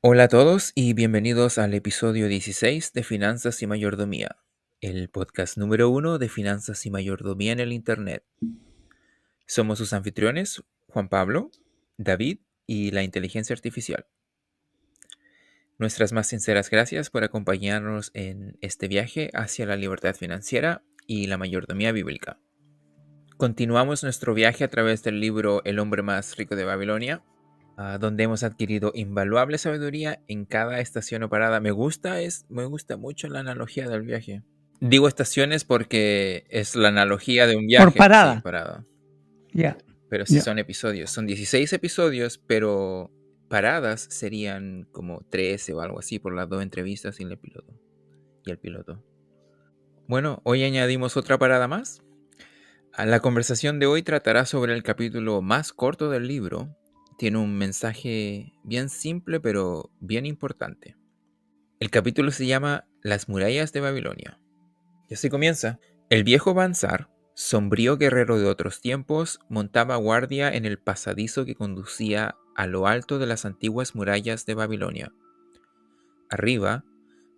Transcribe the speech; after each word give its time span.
Hola 0.00 0.24
a 0.24 0.28
todos 0.28 0.70
y 0.76 0.92
bienvenidos 0.92 1.58
al 1.58 1.74
episodio 1.74 2.28
16 2.28 2.92
de 2.92 3.02
Finanzas 3.02 3.60
y 3.62 3.66
Mayordomía, 3.66 4.36
el 4.80 5.08
podcast 5.08 5.58
número 5.58 5.88
uno 5.88 6.18
de 6.18 6.28
Finanzas 6.28 6.86
y 6.86 6.90
Mayordomía 6.92 7.50
en 7.50 7.58
el 7.58 7.72
Internet. 7.72 8.22
Somos 9.44 9.78
sus 9.78 9.92
anfitriones, 9.92 10.62
Juan 10.86 11.08
Pablo, 11.08 11.50
David 11.96 12.38
y 12.64 12.92
la 12.92 13.02
inteligencia 13.02 13.54
artificial. 13.54 14.06
Nuestras 15.78 16.12
más 16.12 16.28
sinceras 16.28 16.70
gracias 16.70 17.10
por 17.10 17.24
acompañarnos 17.24 18.12
en 18.14 18.56
este 18.60 18.86
viaje 18.86 19.32
hacia 19.34 19.66
la 19.66 19.74
libertad 19.74 20.14
financiera 20.14 20.84
y 21.08 21.26
la 21.26 21.38
mayordomía 21.38 21.90
bíblica. 21.90 22.38
Continuamos 23.36 24.04
nuestro 24.04 24.32
viaje 24.32 24.62
a 24.62 24.68
través 24.68 25.02
del 25.02 25.18
libro 25.18 25.60
El 25.64 25.80
hombre 25.80 26.02
más 26.02 26.36
rico 26.36 26.54
de 26.54 26.62
Babilonia, 26.62 27.24
donde 28.00 28.24
hemos 28.24 28.42
adquirido 28.42 28.90
invaluable 28.94 29.56
sabiduría 29.56 30.20
en 30.26 30.46
cada 30.46 30.80
estación 30.80 31.22
o 31.22 31.28
parada. 31.28 31.60
Me 31.60 31.70
gusta, 31.70 32.20
es, 32.20 32.44
me 32.48 32.64
gusta 32.64 32.96
mucho 32.96 33.28
la 33.28 33.40
analogía 33.40 33.88
del 33.88 34.02
viaje. 34.02 34.42
Digo 34.80 35.06
estaciones 35.06 35.64
porque 35.64 36.44
es 36.50 36.74
la 36.74 36.88
analogía 36.88 37.46
de 37.46 37.56
un 37.56 37.66
viaje. 37.66 37.84
Por 37.84 37.94
parada. 37.94 38.36
Sí, 38.36 38.40
parada. 38.42 38.84
Ya. 39.52 39.78
Pero 40.08 40.26
sí 40.26 40.40
son 40.40 40.58
episodios. 40.58 41.10
Son 41.10 41.26
16 41.26 41.72
episodios, 41.72 42.38
pero 42.38 43.12
paradas 43.48 44.06
serían 44.10 44.88
como 44.90 45.20
13 45.30 45.74
o 45.74 45.80
algo 45.80 45.98
así 45.98 46.18
por 46.18 46.34
las 46.34 46.48
dos 46.48 46.62
entrevistas 46.62 47.20
y 47.20 47.24
el 47.24 47.38
piloto. 47.38 47.74
Y 48.44 48.50
el 48.50 48.58
piloto. 48.58 49.04
Bueno, 50.08 50.40
hoy 50.44 50.64
añadimos 50.64 51.16
otra 51.16 51.38
parada 51.38 51.68
más. 51.68 52.02
La 52.96 53.20
conversación 53.20 53.78
de 53.78 53.86
hoy 53.86 54.02
tratará 54.02 54.46
sobre 54.46 54.74
el 54.74 54.82
capítulo 54.82 55.42
más 55.42 55.72
corto 55.72 56.10
del 56.10 56.26
libro, 56.26 56.76
tiene 57.18 57.38
un 57.38 57.58
mensaje 57.58 58.54
bien 58.62 58.88
simple 58.88 59.40
pero 59.40 59.90
bien 60.00 60.24
importante. 60.24 60.96
El 61.80 61.90
capítulo 61.90 62.30
se 62.30 62.46
llama 62.46 62.86
Las 63.02 63.28
murallas 63.28 63.72
de 63.72 63.80
Babilonia. 63.80 64.40
Y 65.10 65.14
así 65.14 65.28
comienza. 65.28 65.80
El 66.10 66.22
viejo 66.22 66.54
Bansar, 66.54 67.10
sombrío 67.34 67.98
guerrero 67.98 68.38
de 68.38 68.46
otros 68.46 68.80
tiempos, 68.80 69.40
montaba 69.48 69.96
guardia 69.96 70.48
en 70.54 70.64
el 70.64 70.78
pasadizo 70.78 71.44
que 71.44 71.56
conducía 71.56 72.36
a 72.54 72.66
lo 72.68 72.86
alto 72.86 73.18
de 73.18 73.26
las 73.26 73.44
antiguas 73.44 73.96
murallas 73.96 74.46
de 74.46 74.54
Babilonia. 74.54 75.12
Arriba, 76.30 76.84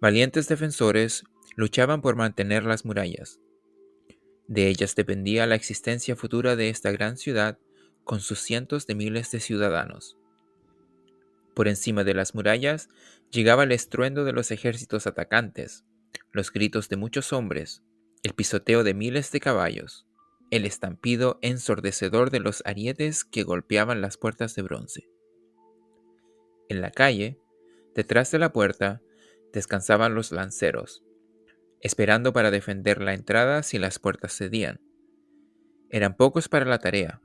valientes 0.01 0.47
defensores 0.47 1.25
luchaban 1.57 2.03
por 2.03 2.17
mantener 2.17 2.65
las 2.65 2.85
murallas. 2.85 3.41
De 4.47 4.69
ellas 4.69 4.95
dependía 4.95 5.47
la 5.47 5.55
existencia 5.55 6.17
futura 6.17 6.55
de 6.55 6.69
esta 6.69 6.91
gran 6.93 7.17
ciudad 7.17 7.59
con 8.11 8.19
sus 8.19 8.41
cientos 8.41 8.89
de 8.89 8.97
miles 8.97 9.31
de 9.31 9.39
ciudadanos. 9.39 10.19
Por 11.55 11.69
encima 11.69 12.03
de 12.03 12.13
las 12.13 12.35
murallas 12.35 12.89
llegaba 13.31 13.63
el 13.63 13.71
estruendo 13.71 14.25
de 14.25 14.33
los 14.33 14.51
ejércitos 14.51 15.07
atacantes, 15.07 15.85
los 16.33 16.51
gritos 16.51 16.89
de 16.89 16.97
muchos 16.97 17.33
hombres, 17.33 17.85
el 18.25 18.33
pisoteo 18.35 18.83
de 18.83 18.95
miles 18.95 19.31
de 19.31 19.39
caballos, 19.39 20.09
el 20.51 20.67
estampido 20.67 21.39
ensordecedor 21.41 22.33
de 22.33 22.41
los 22.41 22.65
arietes 22.67 23.25
que 23.25 23.45
golpeaban 23.45 24.01
las 24.01 24.17
puertas 24.17 24.57
de 24.57 24.63
bronce. 24.63 25.09
En 26.69 26.81
la 26.81 26.91
calle, 26.91 27.39
detrás 27.95 28.33
de 28.33 28.41
la 28.41 28.53
puerta, 28.53 29.03
descansaban 29.53 30.17
los 30.17 30.33
lanceros, 30.33 31.05
esperando 31.81 32.33
para 32.33 32.51
defender 32.51 33.01
la 33.01 33.15
entrada 33.15 33.63
si 33.63 33.79
las 33.79 34.01
puertas 34.01 34.37
cedían. 34.37 34.81
Eran 35.91 36.17
pocos 36.17 36.49
para 36.49 36.65
la 36.65 36.81
tarea, 36.81 37.21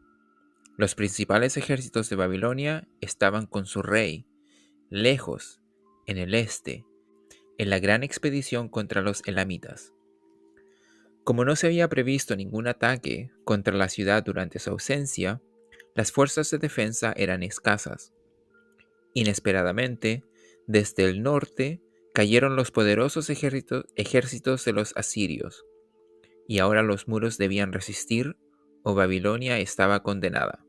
los 0.77 0.95
principales 0.95 1.57
ejércitos 1.57 2.09
de 2.09 2.15
Babilonia 2.15 2.87
estaban 3.01 3.45
con 3.45 3.65
su 3.65 3.81
rey, 3.81 4.27
lejos, 4.89 5.61
en 6.05 6.17
el 6.17 6.33
este, 6.33 6.85
en 7.57 7.69
la 7.69 7.79
gran 7.79 8.03
expedición 8.03 8.69
contra 8.69 9.01
los 9.01 9.21
elamitas. 9.25 9.93
Como 11.23 11.45
no 11.45 11.55
se 11.55 11.67
había 11.67 11.87
previsto 11.87 12.35
ningún 12.35 12.67
ataque 12.67 13.31
contra 13.45 13.73
la 13.73 13.89
ciudad 13.89 14.23
durante 14.23 14.59
su 14.59 14.69
ausencia, 14.69 15.41
las 15.95 16.11
fuerzas 16.11 16.51
de 16.51 16.57
defensa 16.57 17.13
eran 17.15 17.41
escasas. 17.41 18.13
Inesperadamente, 19.13 20.23
desde 20.67 21.05
el 21.05 21.23
norte 21.23 21.81
cayeron 22.13 22.55
los 22.55 22.71
poderosos 22.71 23.29
ejércitos, 23.29 24.65
de 24.65 24.73
los 24.73 24.95
asirios, 24.95 25.65
y 26.47 26.59
ahora 26.59 26.83
los 26.83 27.07
muros 27.07 27.37
debían 27.37 27.73
resistir 27.73 28.35
o 28.83 28.93
Babilonia 28.93 29.57
estaba 29.59 30.03
condenada. 30.03 30.64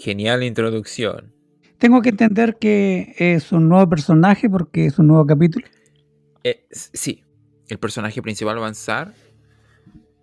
Genial 0.00 0.42
introducción. 0.42 1.34
Tengo 1.76 2.00
que 2.00 2.08
entender 2.08 2.56
que 2.58 3.14
es 3.18 3.52
un 3.52 3.68
nuevo 3.68 3.86
personaje 3.86 4.48
porque 4.48 4.86
es 4.86 4.98
un 4.98 5.08
nuevo 5.08 5.26
capítulo. 5.26 5.66
Eh, 6.42 6.66
sí, 6.70 7.22
el 7.68 7.78
personaje 7.78 8.22
principal 8.22 8.56
avanzar 8.56 9.12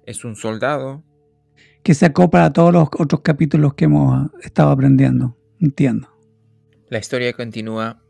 es 0.08 0.26
un 0.26 0.36
soldado. 0.36 1.04
Que 1.84 1.94
se 1.94 2.08
acopla 2.08 2.46
a 2.46 2.54
todos 2.54 2.74
los 2.74 2.90
otros 2.98 3.22
capítulos 3.22 3.76
que 3.76 3.86
hemos 3.86 4.32
estado 4.42 4.72
aprendiendo. 4.72 5.38
Entiendo. 5.62 6.10
La 6.90 6.98
historia 6.98 7.32
continúa. 7.34 8.02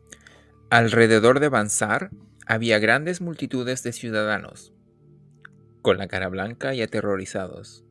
Alrededor 0.70 1.38
de 1.38 1.50
Bansar 1.50 2.08
había 2.46 2.78
grandes 2.78 3.20
multitudes 3.20 3.82
de 3.82 3.92
ciudadanos, 3.92 4.72
con 5.82 5.98
la 5.98 6.08
cara 6.08 6.28
blanca 6.28 6.74
y 6.74 6.80
aterrorizados 6.80 7.84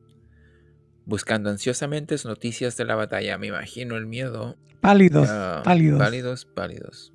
buscando 1.08 1.48
ansiosamente 1.48 2.14
noticias 2.24 2.76
de 2.76 2.84
la 2.84 2.94
batalla. 2.94 3.38
Me 3.38 3.46
imagino 3.46 3.96
el 3.96 4.06
miedo. 4.06 4.56
Pálidos, 4.80 5.26
pálidos. 5.64 5.98
Pálidos, 5.98 6.44
pálidos. 6.44 7.12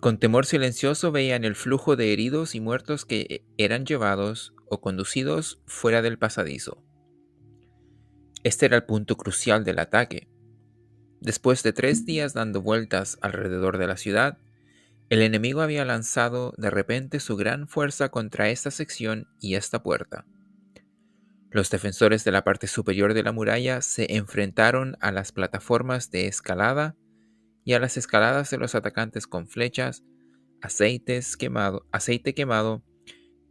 Con 0.00 0.18
temor 0.18 0.46
silencioso 0.46 1.12
veían 1.12 1.44
el 1.44 1.54
flujo 1.54 1.94
de 1.94 2.14
heridos 2.14 2.54
y 2.54 2.60
muertos 2.60 3.04
que 3.04 3.44
eran 3.58 3.84
llevados 3.84 4.54
o 4.70 4.80
conducidos 4.80 5.60
fuera 5.66 6.00
del 6.00 6.18
pasadizo. 6.18 6.82
Este 8.44 8.64
era 8.64 8.76
el 8.76 8.84
punto 8.84 9.18
crucial 9.18 9.62
del 9.62 9.78
ataque. 9.78 10.28
Después 11.20 11.62
de 11.62 11.74
tres 11.74 12.06
días 12.06 12.32
dando 12.32 12.62
vueltas 12.62 13.18
alrededor 13.20 13.76
de 13.76 13.88
la 13.88 13.98
ciudad, 13.98 14.38
el 15.10 15.20
enemigo 15.20 15.60
había 15.60 15.84
lanzado 15.84 16.54
de 16.56 16.70
repente 16.70 17.20
su 17.20 17.36
gran 17.36 17.68
fuerza 17.68 18.08
contra 18.08 18.48
esta 18.48 18.70
sección 18.70 19.28
y 19.38 19.56
esta 19.56 19.82
puerta. 19.82 20.24
Los 21.50 21.68
defensores 21.68 22.22
de 22.24 22.30
la 22.30 22.44
parte 22.44 22.68
superior 22.68 23.12
de 23.12 23.24
la 23.24 23.32
muralla 23.32 23.82
se 23.82 24.14
enfrentaron 24.14 24.96
a 25.00 25.10
las 25.10 25.32
plataformas 25.32 26.10
de 26.12 26.28
escalada 26.28 26.96
y 27.64 27.72
a 27.72 27.80
las 27.80 27.96
escaladas 27.96 28.50
de 28.50 28.58
los 28.58 28.76
atacantes 28.76 29.26
con 29.26 29.48
flechas, 29.48 30.04
aceites 30.62 31.36
quemado, 31.36 31.86
aceite 31.90 32.34
quemado 32.34 32.84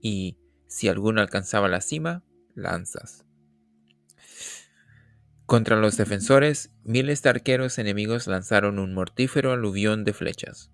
y, 0.01 0.37
si 0.67 0.87
alguno 0.87 1.19
alcanzaba 1.19 1.67
la 1.67 1.81
cima, 1.81 2.23
lanzas. 2.55 3.25
Contra 5.45 5.75
los 5.75 5.97
defensores, 5.97 6.71
miles 6.83 7.21
de 7.21 7.31
arqueros 7.31 7.79
enemigos 7.79 8.27
lanzaron 8.27 8.79
un 8.79 8.93
mortífero 8.93 9.51
aluvión 9.51 10.05
de 10.05 10.13
flechas. 10.13 10.71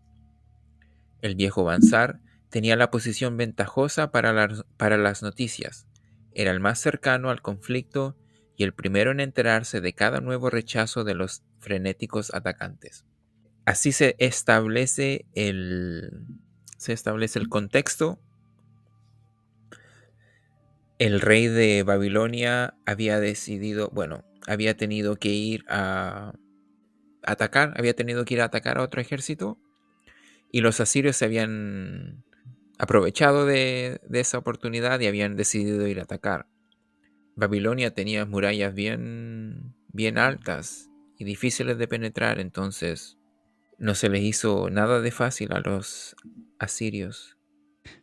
El 1.21 1.35
viejo 1.35 1.63
Bansar 1.63 2.19
tenía 2.49 2.75
la 2.75 2.91
posición 2.91 3.35
ventajosa 3.35 4.11
para, 4.11 4.49
para 4.77 4.97
las 4.97 5.23
noticias, 5.23 5.87
era 6.35 6.51
el 6.51 6.59
más 6.59 6.79
cercano 6.79 7.29
al 7.29 7.41
conflicto 7.41 8.15
y 8.57 8.63
el 8.63 8.73
primero 8.73 9.11
en 9.11 9.19
enterarse 9.19 9.81
de 9.81 9.93
cada 9.93 10.21
nuevo 10.21 10.49
rechazo 10.49 11.03
de 11.03 11.15
los 11.15 11.43
frenéticos 11.59 12.33
atacantes. 12.33 13.05
Así 13.65 13.91
se 13.91 14.15
establece 14.19 15.25
el, 15.33 16.11
se 16.77 16.93
establece 16.93 17.39
el 17.39 17.49
contexto. 17.49 18.19
El 20.99 21.19
rey 21.19 21.47
de 21.47 21.83
Babilonia 21.83 22.75
había 22.85 23.19
decidido, 23.19 23.89
bueno, 23.91 24.23
había 24.45 24.77
tenido 24.77 25.15
que 25.15 25.29
ir 25.29 25.65
a 25.67 26.33
atacar, 27.23 27.73
había 27.77 27.95
tenido 27.95 28.23
que 28.25 28.35
ir 28.35 28.41
a 28.41 28.45
atacar 28.45 28.77
a 28.77 28.83
otro 28.83 29.01
ejército 29.01 29.57
y 30.51 30.61
los 30.61 30.79
asirios 30.79 31.17
se 31.17 31.25
habían 31.25 32.23
aprovechado 32.77 33.45
de, 33.45 34.01
esa 34.11 34.37
oportunidad 34.37 34.99
y 34.99 35.07
habían 35.07 35.35
decidido 35.35 35.87
ir 35.87 35.99
a 35.99 36.03
atacar. 36.03 36.47
Babilonia 37.35 37.93
tenía 37.93 38.25
murallas 38.25 38.73
bien, 38.73 39.75
bien 39.91 40.17
altas 40.17 40.89
y 41.17 41.25
difíciles 41.25 41.77
de 41.77 41.87
penetrar, 41.87 42.39
entonces 42.39 43.17
no 43.77 43.95
se 43.95 44.09
les 44.09 44.23
hizo 44.23 44.69
nada 44.69 45.01
de 45.01 45.11
fácil 45.11 45.51
a 45.53 45.59
los 45.59 46.15
asirios. 46.59 47.37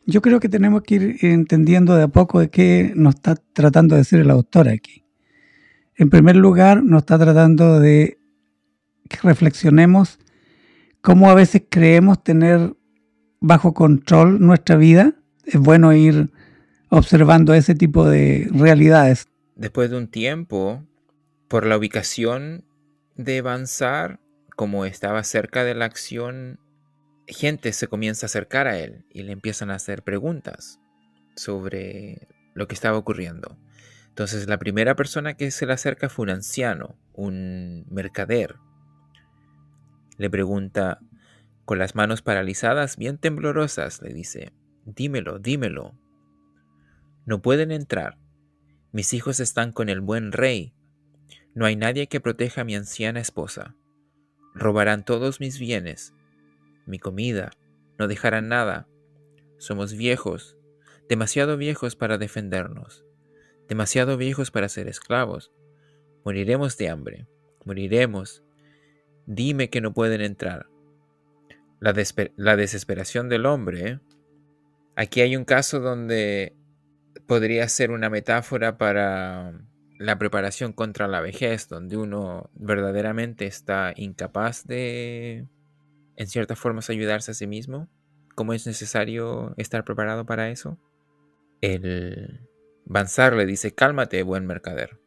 Yo 0.06 0.22
creo 0.22 0.38
que 0.38 0.48
tenemos 0.48 0.82
que 0.82 0.94
ir 0.96 1.16
entendiendo 1.22 1.96
de 1.96 2.04
a 2.04 2.08
poco 2.08 2.40
de 2.40 2.50
qué 2.50 2.92
nos 2.94 3.16
está 3.16 3.36
tratando 3.36 3.94
de 3.94 4.02
decir 4.02 4.20
el 4.20 4.30
autor 4.30 4.68
aquí. 4.68 5.04
En 5.96 6.10
primer 6.10 6.36
lugar, 6.36 6.82
nos 6.82 7.02
está 7.02 7.18
tratando 7.18 7.80
de 7.80 8.18
que 9.08 9.18
reflexionemos 9.22 10.18
cómo 11.00 11.30
a 11.30 11.34
veces 11.34 11.62
creemos 11.68 12.22
tener 12.22 12.74
bajo 13.42 13.74
control 13.74 14.40
nuestra 14.40 14.76
vida, 14.76 15.14
es 15.44 15.58
bueno 15.58 15.92
ir 15.92 16.30
observando 16.88 17.52
ese 17.52 17.74
tipo 17.74 18.08
de 18.08 18.48
realidades. 18.52 19.26
Después 19.56 19.90
de 19.90 19.98
un 19.98 20.08
tiempo, 20.08 20.86
por 21.48 21.66
la 21.66 21.76
ubicación 21.76 22.64
de 23.16 23.42
Bansar, 23.42 24.20
como 24.56 24.84
estaba 24.84 25.24
cerca 25.24 25.64
de 25.64 25.74
la 25.74 25.84
acción, 25.84 26.60
gente 27.26 27.72
se 27.72 27.88
comienza 27.88 28.26
a 28.26 28.28
acercar 28.28 28.66
a 28.66 28.78
él 28.78 29.04
y 29.10 29.22
le 29.22 29.32
empiezan 29.32 29.70
a 29.70 29.74
hacer 29.74 30.02
preguntas 30.02 30.78
sobre 31.34 32.28
lo 32.54 32.68
que 32.68 32.74
estaba 32.74 32.96
ocurriendo. 32.96 33.58
Entonces 34.08 34.46
la 34.46 34.58
primera 34.58 34.94
persona 34.94 35.34
que 35.34 35.50
se 35.50 35.66
le 35.66 35.72
acerca 35.72 36.08
fue 36.08 36.24
un 36.24 36.30
anciano, 36.30 36.96
un 37.12 37.86
mercader. 37.90 38.56
Le 40.18 40.30
pregunta, 40.30 41.00
con 41.72 41.78
las 41.78 41.94
manos 41.94 42.20
paralizadas, 42.20 42.98
bien 42.98 43.16
temblorosas, 43.16 44.02
le 44.02 44.12
dice, 44.12 44.52
dímelo, 44.84 45.38
dímelo. 45.38 45.94
No 47.24 47.40
pueden 47.40 47.70
entrar. 47.70 48.18
Mis 48.92 49.14
hijos 49.14 49.40
están 49.40 49.72
con 49.72 49.88
el 49.88 50.02
buen 50.02 50.32
rey. 50.32 50.74
No 51.54 51.64
hay 51.64 51.76
nadie 51.76 52.08
que 52.08 52.20
proteja 52.20 52.60
a 52.60 52.64
mi 52.64 52.74
anciana 52.74 53.20
esposa. 53.20 53.74
Robarán 54.54 55.02
todos 55.02 55.40
mis 55.40 55.58
bienes, 55.58 56.12
mi 56.84 56.98
comida, 56.98 57.52
no 57.98 58.06
dejarán 58.06 58.48
nada. 58.48 58.86
Somos 59.56 59.94
viejos, 59.94 60.58
demasiado 61.08 61.56
viejos 61.56 61.96
para 61.96 62.18
defendernos 62.18 63.06
demasiado 63.72 64.18
viejos 64.18 64.50
para 64.50 64.68
ser 64.68 64.86
esclavos. 64.86 65.50
Moriremos 66.26 66.76
de 66.76 66.90
hambre, 66.90 67.26
moriremos. 67.64 68.44
Dime 69.24 69.70
que 69.70 69.80
no 69.80 69.94
pueden 69.94 70.20
entrar. 70.20 70.68
La, 71.82 71.92
desesperación 72.56 73.28
del 73.28 73.44
hombre. 73.44 73.98
Aquí 74.94 75.20
hay 75.20 75.34
un 75.34 75.44
caso 75.44 75.80
donde 75.80 76.54
podría 77.26 77.68
ser 77.68 77.90
una 77.90 78.08
metáfora 78.08 78.78
para 78.78 79.52
la 79.98 80.16
preparación 80.16 80.72
contra 80.72 81.08
la 81.08 81.20
vejez, 81.20 81.68
donde 81.68 81.96
uno 81.96 82.50
verdaderamente 82.54 83.46
está 83.46 83.92
incapaz 83.96 84.64
de, 84.64 85.48
en 86.14 86.26
ciertas 86.28 86.56
formas, 86.56 86.88
ayudarse 86.88 87.32
a 87.32 87.34
sí 87.34 87.48
mismo. 87.48 87.88
¿Cómo 88.36 88.52
es 88.52 88.64
necesario 88.64 89.52
estar 89.56 89.84
preparado 89.84 90.24
para 90.24 90.50
eso? 90.50 90.78
El, 91.60 92.46
Bansar 92.84 93.34
le 93.34 93.44
dice, 93.44 93.74
cálmate, 93.74 94.22
buen 94.22 94.46
mercader. 94.46 95.00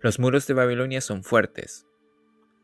Los 0.00 0.20
muros 0.20 0.46
de 0.46 0.54
Babilonia 0.54 1.00
son 1.00 1.24
fuertes. 1.24 1.87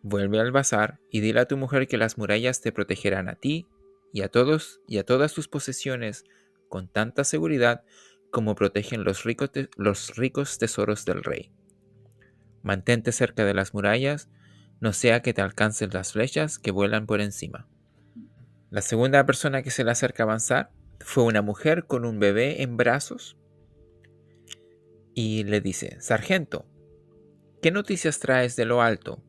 Vuelve 0.06 0.38
al 0.38 0.52
bazar 0.52 1.00
y 1.10 1.20
dile 1.20 1.40
a 1.40 1.48
tu 1.48 1.56
mujer 1.56 1.88
que 1.88 1.96
las 1.96 2.18
murallas 2.18 2.60
te 2.60 2.72
protegerán 2.72 3.30
a 3.30 3.36
ti 3.36 3.66
y 4.12 4.20
a 4.20 4.28
todos 4.28 4.82
y 4.86 4.98
a 4.98 5.04
todas 5.04 5.32
tus 5.32 5.48
posesiones 5.48 6.24
con 6.68 6.88
tanta 6.88 7.24
seguridad 7.24 7.84
como 8.30 8.54
protegen 8.54 9.02
los 9.02 9.24
ricos, 9.24 9.50
los 9.78 10.14
ricos 10.16 10.58
tesoros 10.58 11.06
del 11.06 11.24
rey. 11.24 11.52
Mantente 12.62 13.12
cerca 13.12 13.46
de 13.46 13.54
las 13.54 13.72
murallas, 13.72 14.28
no 14.78 14.92
sea 14.92 15.22
que 15.22 15.32
te 15.32 15.40
alcancen 15.40 15.88
las 15.94 16.12
flechas 16.12 16.58
que 16.58 16.70
vuelan 16.70 17.06
por 17.06 17.22
encima. 17.22 17.66
La 18.68 18.82
segunda 18.82 19.24
persona 19.24 19.62
que 19.62 19.70
se 19.70 19.84
le 19.84 19.92
acerca 19.92 20.24
a 20.24 20.26
avanzar 20.26 20.70
fue 21.00 21.24
una 21.24 21.40
mujer 21.40 21.86
con 21.86 22.04
un 22.04 22.18
bebé 22.18 22.60
en 22.62 22.76
brazos 22.76 23.38
y 25.14 25.44
le 25.44 25.62
dice, 25.62 25.96
Sargento, 26.02 26.66
¿qué 27.62 27.70
noticias 27.70 28.18
traes 28.18 28.54
de 28.56 28.66
lo 28.66 28.82
alto? 28.82 29.24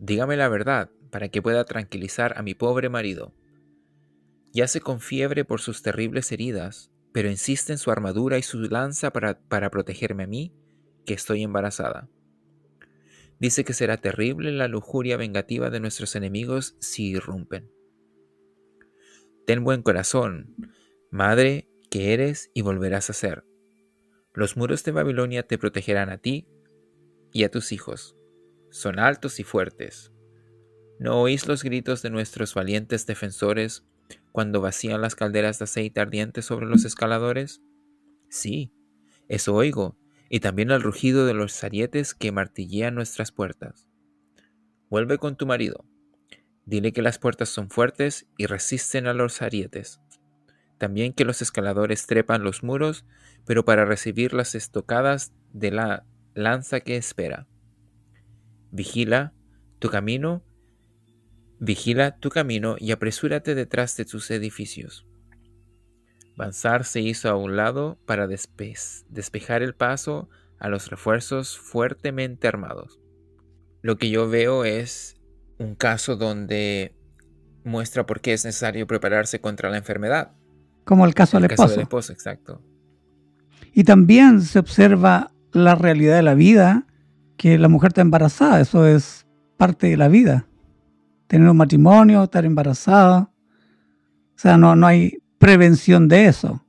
Dígame 0.00 0.38
la 0.38 0.48
verdad, 0.48 0.90
para 1.10 1.28
que 1.28 1.42
pueda 1.42 1.64
tranquilizar 1.64 2.36
a 2.38 2.42
mi 2.42 2.54
pobre 2.54 2.88
marido. 2.88 3.34
Yace 4.52 4.80
con 4.80 5.00
fiebre 5.00 5.44
por 5.44 5.60
sus 5.60 5.82
terribles 5.82 6.32
heridas, 6.32 6.90
pero 7.12 7.28
insiste 7.28 7.72
en 7.72 7.78
su 7.78 7.90
armadura 7.90 8.38
y 8.38 8.42
su 8.42 8.60
lanza 8.62 9.12
para, 9.12 9.38
para 9.38 9.70
protegerme 9.70 10.24
a 10.24 10.26
mí, 10.26 10.54
que 11.04 11.12
estoy 11.12 11.42
embarazada. 11.42 12.08
Dice 13.38 13.62
que 13.62 13.74
será 13.74 13.98
terrible 13.98 14.52
la 14.52 14.68
lujuria 14.68 15.18
vengativa 15.18 15.68
de 15.68 15.80
nuestros 15.80 16.16
enemigos 16.16 16.76
si 16.80 17.10
irrumpen. 17.10 17.70
Ten 19.46 19.64
buen 19.64 19.82
corazón, 19.82 20.56
madre 21.10 21.68
que 21.90 22.14
eres 22.14 22.50
y 22.54 22.62
volverás 22.62 23.10
a 23.10 23.12
ser. 23.12 23.44
Los 24.32 24.56
muros 24.56 24.82
de 24.84 24.92
Babilonia 24.92 25.42
te 25.42 25.58
protegerán 25.58 26.08
a 26.08 26.18
ti 26.18 26.48
y 27.32 27.44
a 27.44 27.50
tus 27.50 27.72
hijos. 27.72 28.16
Son 28.70 28.98
altos 28.98 29.40
y 29.40 29.44
fuertes. 29.44 30.12
¿No 30.98 31.20
oís 31.20 31.46
los 31.46 31.62
gritos 31.62 32.02
de 32.02 32.10
nuestros 32.10 32.54
valientes 32.54 33.06
defensores 33.06 33.84
cuando 34.32 34.60
vacían 34.60 35.00
las 35.00 35.14
calderas 35.14 35.58
de 35.58 35.64
aceite 35.64 36.00
ardiente 36.00 36.42
sobre 36.42 36.66
los 36.66 36.84
escaladores? 36.84 37.62
Sí, 38.28 38.72
eso 39.28 39.54
oigo, 39.54 39.96
y 40.28 40.40
también 40.40 40.70
el 40.70 40.82
rugido 40.82 41.26
de 41.26 41.34
los 41.34 41.62
arietes 41.64 42.14
que 42.14 42.32
martillean 42.32 42.94
nuestras 42.94 43.32
puertas. 43.32 43.88
Vuelve 44.88 45.18
con 45.18 45.36
tu 45.36 45.46
marido. 45.46 45.84
Dile 46.66 46.92
que 46.92 47.02
las 47.02 47.18
puertas 47.18 47.48
son 47.48 47.70
fuertes 47.70 48.26
y 48.36 48.46
resisten 48.46 49.06
a 49.06 49.14
los 49.14 49.42
arietes. 49.42 50.00
También 50.78 51.12
que 51.12 51.24
los 51.24 51.42
escaladores 51.42 52.06
trepan 52.06 52.42
los 52.42 52.62
muros 52.62 53.04
pero 53.44 53.64
para 53.64 53.84
recibir 53.84 54.32
las 54.32 54.54
estocadas 54.54 55.32
de 55.52 55.70
la 55.70 56.06
lanza 56.34 56.80
que 56.80 56.96
espera. 56.96 57.46
Vigila 58.70 59.32
tu 59.78 59.88
camino, 59.88 60.42
vigila 61.58 62.16
tu 62.18 62.30
camino 62.30 62.76
y 62.78 62.92
apresúrate 62.92 63.54
detrás 63.54 63.96
de 63.96 64.04
tus 64.04 64.30
edificios. 64.30 65.06
Bansar 66.36 66.84
se 66.84 67.00
hizo 67.00 67.28
a 67.28 67.36
un 67.36 67.56
lado 67.56 67.98
para 68.06 68.26
despejar 68.26 69.62
el 69.62 69.74
paso 69.74 70.28
a 70.58 70.68
los 70.68 70.90
refuerzos 70.90 71.58
fuertemente 71.58 72.48
armados. 72.48 73.00
Lo 73.82 73.98
que 73.98 74.10
yo 74.10 74.28
veo 74.28 74.64
es 74.64 75.16
un 75.58 75.74
caso 75.74 76.16
donde 76.16 76.94
muestra 77.64 78.06
por 78.06 78.20
qué 78.20 78.32
es 78.32 78.44
necesario 78.44 78.86
prepararse 78.86 79.40
contra 79.40 79.70
la 79.70 79.78
enfermedad. 79.78 80.32
Como 80.84 81.06
el 81.06 81.14
caso, 81.14 81.38
del, 81.38 81.48
caso 81.48 81.68
del 81.68 81.80
esposo. 81.80 82.12
exacto. 82.12 82.62
Y 83.72 83.84
también 83.84 84.40
se 84.40 84.58
observa 84.58 85.32
la 85.52 85.74
realidad 85.74 86.16
de 86.16 86.22
la 86.22 86.34
vida, 86.34 86.86
que 87.40 87.56
la 87.56 87.68
mujer 87.68 87.88
está 87.88 88.02
embarazada, 88.02 88.60
eso 88.60 88.86
es 88.86 89.26
parte 89.56 89.86
de 89.86 89.96
la 89.96 90.08
vida. 90.08 90.46
Tener 91.26 91.48
un 91.48 91.56
matrimonio, 91.56 92.24
estar 92.24 92.44
embarazada. 92.44 93.32
O 94.36 94.38
sea, 94.38 94.58
no, 94.58 94.76
no 94.76 94.86
hay 94.86 95.22
prevención 95.38 96.06
de 96.06 96.26
eso. 96.26 96.66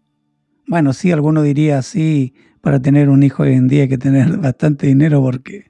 Bueno, 0.65 0.93
sí, 0.93 1.11
alguno 1.11 1.41
diría, 1.41 1.81
sí, 1.81 2.33
para 2.61 2.81
tener 2.81 3.09
un 3.09 3.21
hijo 3.21 3.43
hoy 3.43 3.51
en 3.51 3.67
día 3.67 3.81
hay 3.81 3.89
que 3.89 3.97
tener 3.97 4.37
bastante 4.37 4.87
dinero 4.87 5.21
porque 5.21 5.69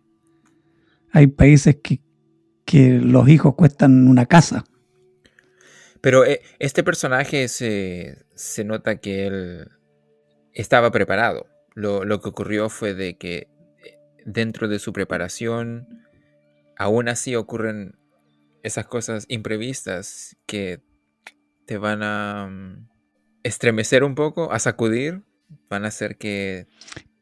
hay 1.12 1.26
países 1.26 1.78
que, 1.82 2.00
que 2.64 3.00
los 3.00 3.28
hijos 3.28 3.56
cuestan 3.56 4.08
una 4.08 4.28
casa. 4.28 4.66
Pero 6.00 6.26
eh, 6.26 6.42
este 6.60 6.84
personaje 6.84 7.48
se, 7.48 8.24
se 8.36 8.64
nota 8.64 8.98
que 8.98 9.26
él 9.26 9.68
estaba 10.54 10.92
preparado. 10.92 11.48
Lo, 11.74 12.22
que 12.22 12.30
ocurrió 12.30 12.70
fue 12.70 12.94
de 12.94 13.18
que 13.18 13.48
dentro 14.26 14.68
de 14.68 14.80
su 14.80 14.94
preparación, 14.94 15.88
aún 16.78 17.10
así 17.10 17.36
ocurren 17.36 17.96
esas 18.64 18.86
cosas 18.86 19.26
imprevistas 19.28 20.38
que 20.46 20.82
te 21.66 21.78
van 21.78 22.04
a 22.04 22.48
mm, 22.50 22.88
estremecer 23.44 24.04
un 24.04 24.16
poco, 24.16 24.52
a 24.52 24.60
sacudir, 24.60 25.24
van 25.70 25.86
a 25.86 25.90
hacer 25.90 26.18
que 26.18 26.68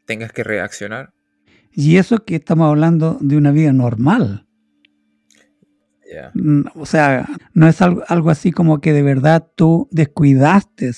tengas 0.05 0.31
que 0.31 0.43
reaccionar. 0.43 1.13
Y 1.71 1.97
eso 1.97 2.25
que 2.25 2.35
estamos 2.35 2.67
hablando 2.67 3.17
de 3.21 3.37
una 3.37 3.51
vida 3.51 3.71
normal. 3.71 4.47
Mm, 6.33 6.63
o 6.73 6.85
sea, 6.85 7.27
no 7.53 7.67
es 7.67 7.81
algo, 7.81 8.03
algo, 8.07 8.31
así 8.31 8.51
como 8.51 8.81
que 8.81 8.93
de 8.93 9.03
verdad 9.03 9.47
tú 9.55 9.87
descuidaste 9.91 10.91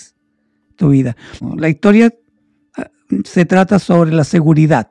tu 0.77 0.89
vida. 0.89 1.17
La 1.57 1.69
historia 1.69 2.13
se 3.25 3.45
trata 3.45 3.79
sobre 3.79 4.13
la 4.13 4.23
seguridad. 4.23 4.90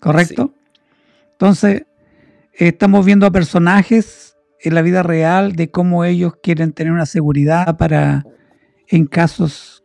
¿Correcto? 0.00 0.54
Entonces, 1.32 1.84
estamos 2.52 3.04
viendo 3.06 3.26
a 3.26 3.30
personajes 3.30 4.36
en 4.60 4.74
la 4.74 4.82
vida 4.82 5.02
real 5.02 5.52
de 5.52 5.70
cómo 5.70 6.04
ellos 6.04 6.34
quieren 6.42 6.72
tener 6.72 6.92
una 6.92 7.06
seguridad 7.06 7.76
para 7.76 8.24
en 8.88 9.06
casos 9.06 9.84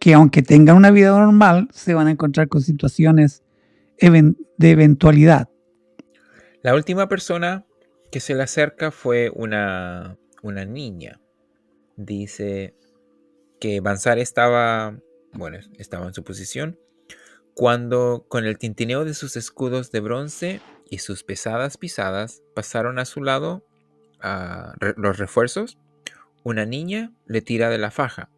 que 0.00 0.14
aunque 0.14 0.42
tengan 0.42 0.76
una 0.76 0.90
vida 0.90 1.10
normal, 1.10 1.68
se 1.72 1.94
van 1.94 2.06
a 2.06 2.10
encontrar 2.10 2.48
con 2.48 2.62
situaciones 2.62 3.42
de 3.98 4.70
eventualidad. 4.70 5.48
La 6.62 6.74
última 6.74 7.08
persona 7.08 7.66
que 8.10 8.20
se 8.20 8.34
le 8.34 8.42
acerca 8.42 8.90
fue 8.90 9.30
una, 9.34 10.16
una 10.42 10.64
niña. 10.64 11.20
Dice 11.96 12.74
que 13.60 13.80
Bansar 13.80 14.18
estaba 14.18 14.98
bueno, 15.32 15.58
estaba 15.78 16.06
en 16.06 16.14
su 16.14 16.24
posición, 16.24 16.78
cuando 17.60 18.24
con 18.26 18.46
el 18.46 18.56
tintineo 18.56 19.04
de 19.04 19.12
sus 19.12 19.36
escudos 19.36 19.92
de 19.92 20.00
bronce 20.00 20.62
y 20.88 20.96
sus 20.96 21.24
pesadas 21.24 21.76
pisadas 21.76 22.42
pasaron 22.54 22.98
a 22.98 23.04
su 23.04 23.22
lado 23.22 23.66
los 24.96 25.18
refuerzos, 25.18 25.76
una 26.42 26.64
niña 26.64 27.12
le 27.26 27.42
tira 27.42 27.68
de 27.68 27.76
la 27.76 27.90
faja. 27.90 28.30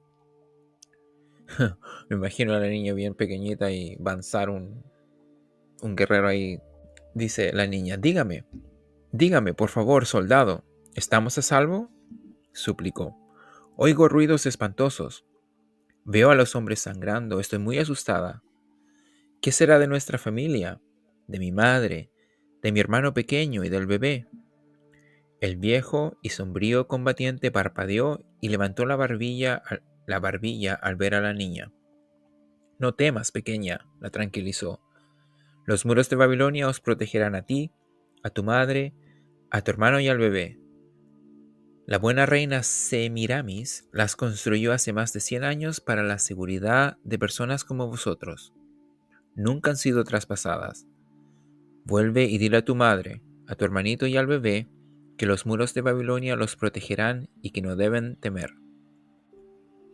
Me 2.10 2.16
imagino 2.16 2.52
a 2.52 2.58
la 2.58 2.66
niña 2.66 2.94
bien 2.94 3.14
pequeñita 3.14 3.70
y 3.70 3.96
avanzar 4.00 4.50
un, 4.50 4.82
un 5.82 5.94
guerrero 5.94 6.26
ahí. 6.26 6.58
Dice 7.14 7.52
la 7.52 7.68
niña, 7.68 7.98
dígame, 7.98 8.44
Dígame, 9.12 9.54
por 9.54 9.68
favor, 9.68 10.04
soldado, 10.04 10.64
¿estamos 10.96 11.38
a 11.38 11.42
salvo? 11.42 11.92
suplicó. 12.52 13.16
Oigo 13.76 14.08
ruidos 14.08 14.46
espantosos. 14.46 15.24
Veo 16.04 16.30
a 16.30 16.34
los 16.34 16.56
hombres 16.56 16.80
sangrando, 16.80 17.38
estoy 17.38 17.60
muy 17.60 17.78
asustada. 17.78 18.42
¿Qué 19.42 19.50
será 19.50 19.80
de 19.80 19.88
nuestra 19.88 20.18
familia? 20.18 20.80
De 21.26 21.40
mi 21.40 21.50
madre, 21.50 22.12
de 22.62 22.70
mi 22.70 22.78
hermano 22.78 23.12
pequeño 23.12 23.64
y 23.64 23.68
del 23.70 23.88
bebé. 23.88 24.28
El 25.40 25.56
viejo 25.56 26.16
y 26.22 26.28
sombrío 26.28 26.86
combatiente 26.86 27.50
parpadeó 27.50 28.24
y 28.40 28.50
levantó 28.50 28.86
la 28.86 28.94
barbilla, 28.94 29.64
la 30.06 30.20
barbilla 30.20 30.74
al 30.74 30.94
ver 30.94 31.16
a 31.16 31.20
la 31.20 31.32
niña. 31.32 31.72
No 32.78 32.94
temas, 32.94 33.32
pequeña, 33.32 33.80
la 33.98 34.10
tranquilizó. 34.10 34.80
Los 35.66 35.86
muros 35.86 36.08
de 36.08 36.14
Babilonia 36.14 36.68
os 36.68 36.80
protegerán 36.80 37.34
a 37.34 37.42
ti, 37.42 37.72
a 38.22 38.30
tu 38.30 38.44
madre, 38.44 38.94
a 39.50 39.62
tu 39.62 39.72
hermano 39.72 39.98
y 39.98 40.06
al 40.06 40.18
bebé. 40.18 40.60
La 41.84 41.98
buena 41.98 42.26
reina 42.26 42.62
Semiramis 42.62 43.88
las 43.92 44.14
construyó 44.14 44.72
hace 44.72 44.92
más 44.92 45.12
de 45.12 45.18
100 45.18 45.42
años 45.42 45.80
para 45.80 46.04
la 46.04 46.20
seguridad 46.20 46.98
de 47.02 47.18
personas 47.18 47.64
como 47.64 47.88
vosotros. 47.88 48.54
Nunca 49.34 49.70
han 49.70 49.76
sido 49.76 50.04
traspasadas. 50.04 50.86
Vuelve 51.84 52.24
y 52.24 52.38
dile 52.38 52.58
a 52.58 52.64
tu 52.64 52.74
madre, 52.74 53.22
a 53.48 53.54
tu 53.54 53.64
hermanito 53.64 54.06
y 54.06 54.16
al 54.16 54.26
bebé 54.26 54.68
que 55.16 55.26
los 55.26 55.46
muros 55.46 55.74
de 55.74 55.82
Babilonia 55.82 56.36
los 56.36 56.56
protegerán 56.56 57.28
y 57.40 57.50
que 57.50 57.62
no 57.62 57.76
deben 57.76 58.16
temer. 58.16 58.54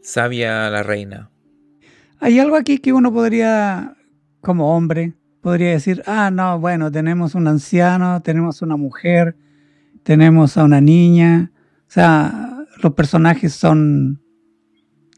Sabia 0.03 0.71
la 0.71 0.83
reina. 0.83 1.31
Hay 2.21 2.39
algo 2.39 2.57
aquí 2.57 2.79
que 2.79 2.93
uno 2.93 3.13
podría, 3.13 3.97
como 4.41 4.77
hombre, 4.77 5.15
podría 5.41 5.71
decir, 5.71 6.03
ah, 6.07 6.31
no, 6.31 6.59
bueno, 6.59 6.91
tenemos 6.91 7.35
un 7.35 7.47
anciano, 7.47 8.21
tenemos 8.23 8.63
una 8.63 8.77
mujer, 8.77 9.37
tenemos 10.03 10.57
a 10.57 10.65
una 10.65 10.81
niña. 10.81 11.53
O 11.81 11.91
sea, 11.91 12.65
los 12.83 12.95
personajes 12.95 13.53
son 13.53 14.21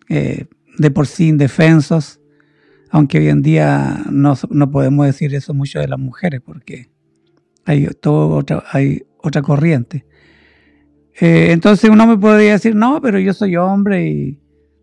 eh, 0.09 0.47
de 0.79 0.91
por 0.91 1.07
sí 1.07 1.29
indefensos, 1.29 2.20
aunque 2.91 3.19
hoy 3.19 3.29
en 3.29 3.43
día 3.43 4.05
no, 4.11 4.35
podemos 4.71 5.07
decir 5.07 5.35
eso 5.35 5.55
mucho 5.55 5.79
de 5.79 5.89
las 5.89 5.99
mujeres 5.99 6.41
porque 6.45 6.91
hay, 7.65 7.87
todo 8.01 8.37
otra, 8.37 8.65
hay 8.73 9.03
otra 9.19 9.43
corriente. 9.43 10.05
Eh, 11.21 11.53
entonces 11.53 11.89
uno 11.89 12.07
me 12.07 12.17
podría 12.19 12.53
decir, 12.53 12.75
no, 12.75 13.01
pero 13.01 13.19
yo 13.19 13.33
soy 13.33 13.57
hombre 13.57 14.09
y 14.09 14.41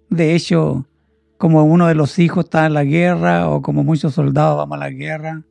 de 0.10 0.36
hecho, 0.36 0.88
como 1.38 1.66
uno 1.66 1.88
de 1.88 1.96
los 1.96 2.18
hijos 2.20 2.46
está 2.46 2.66
en 2.66 2.74
la 2.74 2.84
guerra 2.84 3.50
o 3.50 3.62
como 3.62 3.84
muchos 3.84 4.14
soldados 4.14 4.58
vamos 4.58 4.78
a 4.78 4.80
la 4.80 4.90
guerra, 4.90 5.44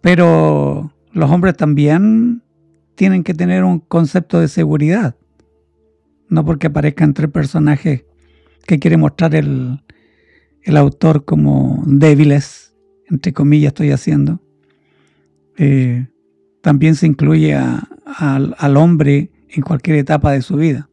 pero 0.00 0.92
los 1.12 1.30
hombres 1.30 1.56
también 1.56 2.42
tienen 2.94 3.24
que 3.24 3.34
tener 3.34 3.64
un 3.64 3.80
concepto 3.80 4.40
de 4.40 4.48
seguridad. 4.48 5.16
No 6.28 6.44
porque 6.44 6.68
aparezcan 6.68 7.14
tres 7.14 7.30
personajes 7.30 8.04
que 8.66 8.78
quiere 8.78 8.96
mostrar 8.96 9.34
el, 9.34 9.80
autor 10.76 11.24
como 11.24 11.82
débiles, 11.86 12.74
entre 13.08 13.32
comillas 13.32 13.68
estoy 13.68 13.90
haciendo. 13.90 14.40
Eh, 15.58 16.08
también 16.62 16.96
se 16.96 17.06
incluye 17.06 17.54
al 17.54 18.76
hombre 18.76 19.30
en 19.48 19.62
cualquier 19.62 19.98
etapa 19.98 20.32
de 20.32 20.42
su 20.42 20.56
vida. 20.56 20.88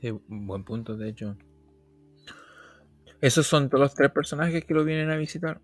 Sí, 0.00 0.10
buen 0.26 0.64
punto, 0.64 0.96
de 0.96 1.08
hecho. 1.08 1.36
Esos 3.20 3.46
son 3.46 3.70
todos 3.70 3.80
los 3.80 3.94
tres 3.94 4.10
personajes 4.10 4.64
que 4.64 4.74
lo 4.74 4.84
vienen 4.84 5.10
a 5.10 5.16
visitar. 5.16 5.62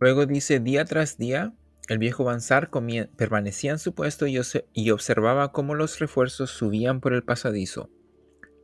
Luego 0.00 0.24
dice, 0.24 0.58
día 0.58 0.84
tras 0.84 1.18
día, 1.18 1.54
el 1.88 1.98
viejo 1.98 2.24
Bansar 2.24 2.70
permanecía 3.16 3.72
en 3.72 3.78
su 3.78 3.94
puesto 3.94 4.26
y, 4.26 4.90
observaba 4.90 5.52
cómo 5.52 5.74
los 5.74 5.98
refuerzos 5.98 6.50
subían 6.50 7.00
por 7.00 7.12
el 7.12 7.24
pasadizo, 7.24 7.90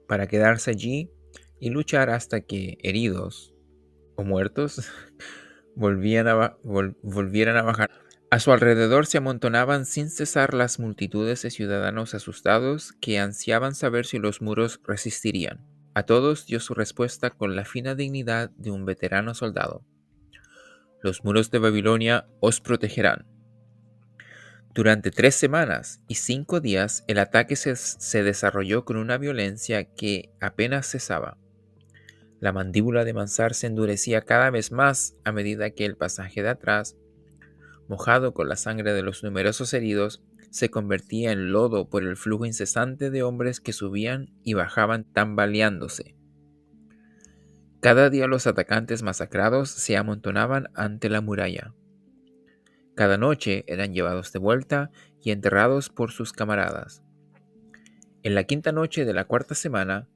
para 0.07 0.27
quedarse 0.27 0.71
allí 0.71 1.11
y 1.61 1.71
luchar 1.71 2.11
hasta 2.11 2.41
que 2.41 2.79
heridos 2.83 3.55
o 4.17 4.25
muertos 4.25 4.91
volvieran 5.75 7.57
a 7.57 7.63
bajar. 7.63 7.91
A 8.31 8.41
su 8.41 8.53
alrededor 8.53 9.07
se 9.07 9.19
amontonaban 9.19 9.87
sin 9.87 10.11
cesar 10.11 10.53
las 10.53 10.79
multitudes 10.79 11.41
de 11.43 11.51
ciudadanos 11.51 12.15
asustados 12.15 12.93
que 13.01 13.19
ansiaban 13.19 13.75
saber 13.75 14.05
si 14.05 14.19
los 14.19 14.43
muros 14.43 14.81
resistirían. 14.85 15.67
A 15.95 16.03
todos 16.03 16.47
dio 16.47 16.61
su 16.61 16.75
respuesta 16.75 17.31
con 17.31 17.57
la 17.57 17.65
fina 17.65 17.95
dignidad 17.95 18.51
de 18.51 18.71
un 18.71 18.85
veterano 18.85 19.35
soldado. 19.35 19.83
Los 21.03 21.25
muros 21.25 21.51
de 21.51 21.59
Babilonia 21.59 22.29
os 22.41 22.61
protegerán. 22.61 23.27
Durante 24.75 25.11
tres 25.11 25.35
semanas 25.35 26.03
y 26.07 26.17
cinco 26.17 26.61
días 26.61 27.05
el 27.09 27.19
ataque 27.19 27.57
se, 27.57 28.23
desarrolló 28.23 28.85
con 28.85 28.97
una 28.97 29.17
violencia 29.17 29.85
que 29.95 30.31
apenas 30.41 30.87
cesaba. 30.87 31.39
La 32.41 32.53
mandíbula 32.53 33.05
de 33.05 33.15
Mansar 33.15 33.55
se 33.55 33.67
endurecía 33.67 34.23
cada 34.23 34.51
vez 34.51 34.71
más 34.71 35.17
a 35.25 35.33
medida 35.33 35.71
que 35.71 35.85
el 35.85 35.97
pasaje 35.97 36.43
de 36.43 36.51
atrás, 36.51 36.97
mojado 37.89 38.35
con 38.35 38.49
la 38.49 38.57
sangre 38.57 38.93
de 38.93 39.03
los 39.03 39.25
numerosos 39.25 39.73
heridos, 39.75 40.23
se 40.51 40.71
convertía 40.71 41.33
en 41.33 41.53
lodo 41.53 41.89
por 41.89 42.05
el 42.05 42.17
flujo 42.17 42.47
incesante 42.47 43.11
de 43.11 43.23
hombres 43.23 43.61
que 43.61 43.73
subían 43.73 44.31
y 44.45 44.55
bajaban 44.55 45.05
tambaleándose. 45.05 46.15
Cada 47.81 48.11
día 48.11 48.27
los 48.27 48.47
atacantes 48.47 49.03
masacrados 49.03 49.71
se 49.71 49.97
amontonaban 49.97 50.69
ante 50.75 51.09
la 51.09 51.21
muralla. 51.21 51.75
Cada 52.95 53.17
noche 53.17 53.65
eran 53.69 53.95
llevados 53.95 54.33
de 54.33 54.41
vuelta 54.41 54.91
y 55.23 55.31
enterrados 55.31 55.89
por 55.89 56.11
sus 56.11 56.33
camaradas. 56.33 57.03
En 58.25 58.35
la 58.35 58.45
quinta 58.45 58.73
noche 58.73 59.05
de 59.05 59.15
la 59.15 59.25
cuarta 59.27 59.55
semana, 59.55 60.09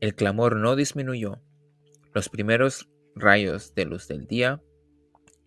el 0.00 0.14
clamor 0.14 0.56
no 0.56 0.76
disminuyó. 0.76 1.40
Los 2.14 2.28
primeros 2.28 2.88
rayos 3.14 3.74
de 3.74 3.84
luz 3.84 4.08
del 4.08 4.26
día, 4.26 4.62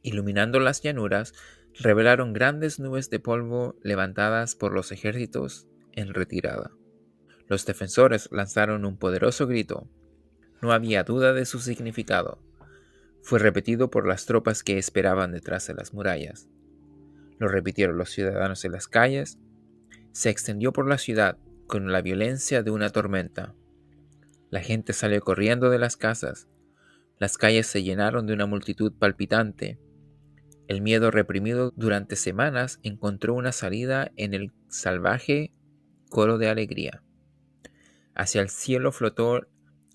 iluminando 0.02 0.60
las 0.60 0.82
llanuras, 0.82 1.34
revelaron 1.74 2.34
grandes 2.34 2.80
nubes 2.80 3.10
de 3.10 3.20
polvo 3.20 3.76
levantadas 3.82 4.56
por 4.56 4.74
los 4.74 4.92
ejércitos 4.92 5.68
en 5.94 6.14
retirada. 6.14 6.72
Los 7.48 7.66
defensores 7.66 8.30
lanzaron 8.32 8.86
un 8.86 8.98
poderoso 8.98 9.48
grito. 9.48 9.90
No 10.62 10.72
había 10.72 11.04
duda 11.04 11.34
de 11.34 11.46
su 11.46 11.60
significado. 11.60 12.40
Fue 13.22 13.40
repetido 13.40 13.90
por 13.90 14.08
las 14.08 14.26
tropas 14.26 14.64
que 14.64 14.78
esperaban 14.78 15.32
detrás 15.32 15.68
de 15.68 15.74
las 15.74 15.94
murallas. 15.94 16.48
Lo 17.40 17.48
repitieron 17.48 17.98
los 17.98 18.12
ciudadanos 18.12 18.64
en 18.66 18.72
las 18.72 18.88
calles. 18.88 19.40
Se 20.12 20.30
extendió 20.30 20.72
por 20.72 20.88
la 20.88 20.98
ciudad 20.98 21.38
con 21.68 21.92
la 21.92 22.02
violencia 22.02 22.64
de 22.64 22.72
una 22.72 22.90
tormenta. 22.90 23.56
La 24.52 24.62
gente 24.62 24.94
salió 24.94 25.20
corriendo 25.22 25.72
de 25.72 25.80
las 25.80 25.98
casas. 25.98 26.48
Las 27.18 27.40
calles 27.40 27.66
se 27.66 27.82
llenaron 27.82 28.28
de 28.28 28.34
una 28.34 28.46
multitud 28.46 28.94
palpitante 28.94 29.80
el 30.72 30.80
miedo 30.80 31.12
reprimido 31.12 31.74
durante 31.76 32.16
semanas 32.16 32.80
encontró 32.82 33.34
una 33.34 33.52
salida 33.52 34.10
en 34.16 34.34
el 34.34 34.54
salvaje 34.70 35.52
coro 36.10 36.38
de 36.38 36.48
alegría. 36.48 37.04
Hacia 38.16 38.42
el 38.42 38.48
cielo 38.48 38.94
flotó 38.94 39.42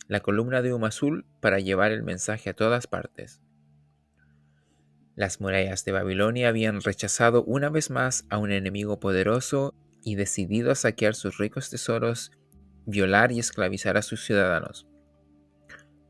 la 0.07 0.21
columna 0.21 0.61
de 0.61 0.75
humo 0.75 0.85
azul 0.85 1.25
para 1.41 1.61
llevar 1.61 1.93
el 1.93 2.03
mensaje 2.03 2.51
a 2.51 2.53
todas 2.53 2.87
partes. 2.87 3.41
Las 5.15 5.41
murallas 5.41 5.87
de 5.87 5.93
Babilonia 5.93 6.51
habían 6.51 6.83
rechazado 6.83 7.43
una 7.45 7.71
vez 7.71 7.89
más 7.89 8.27
a 8.29 8.37
un 8.37 8.53
enemigo 8.53 9.01
poderoso 9.01 9.75
y 10.05 10.17
decidido 10.17 10.71
a 10.71 10.75
saquear 10.75 11.15
sus 11.15 11.39
ricos 11.39 11.71
tesoros, 11.71 12.33
violar 12.87 13.33
y 13.33 13.39
esclavizar 13.39 13.97
a 13.97 14.03
sus 14.03 14.25
ciudadanos. 14.25 14.87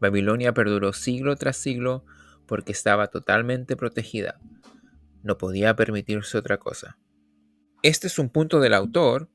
Babilonia 0.00 0.52
perduró 0.52 0.92
siglo 0.92 1.37
tras 1.37 1.56
siglo 1.56 2.04
porque 2.47 2.73
estaba 2.73 3.09
totalmente 3.09 3.76
protegida, 3.76 4.38
no 5.26 5.38
podía 5.38 5.75
permitirse 5.75 6.38
otra 6.38 6.59
cosa. 6.59 6.99
Este 7.83 8.06
es 8.06 8.18
un 8.18 8.30
punto 8.30 8.61
del 8.61 8.75
autor. 8.75 9.28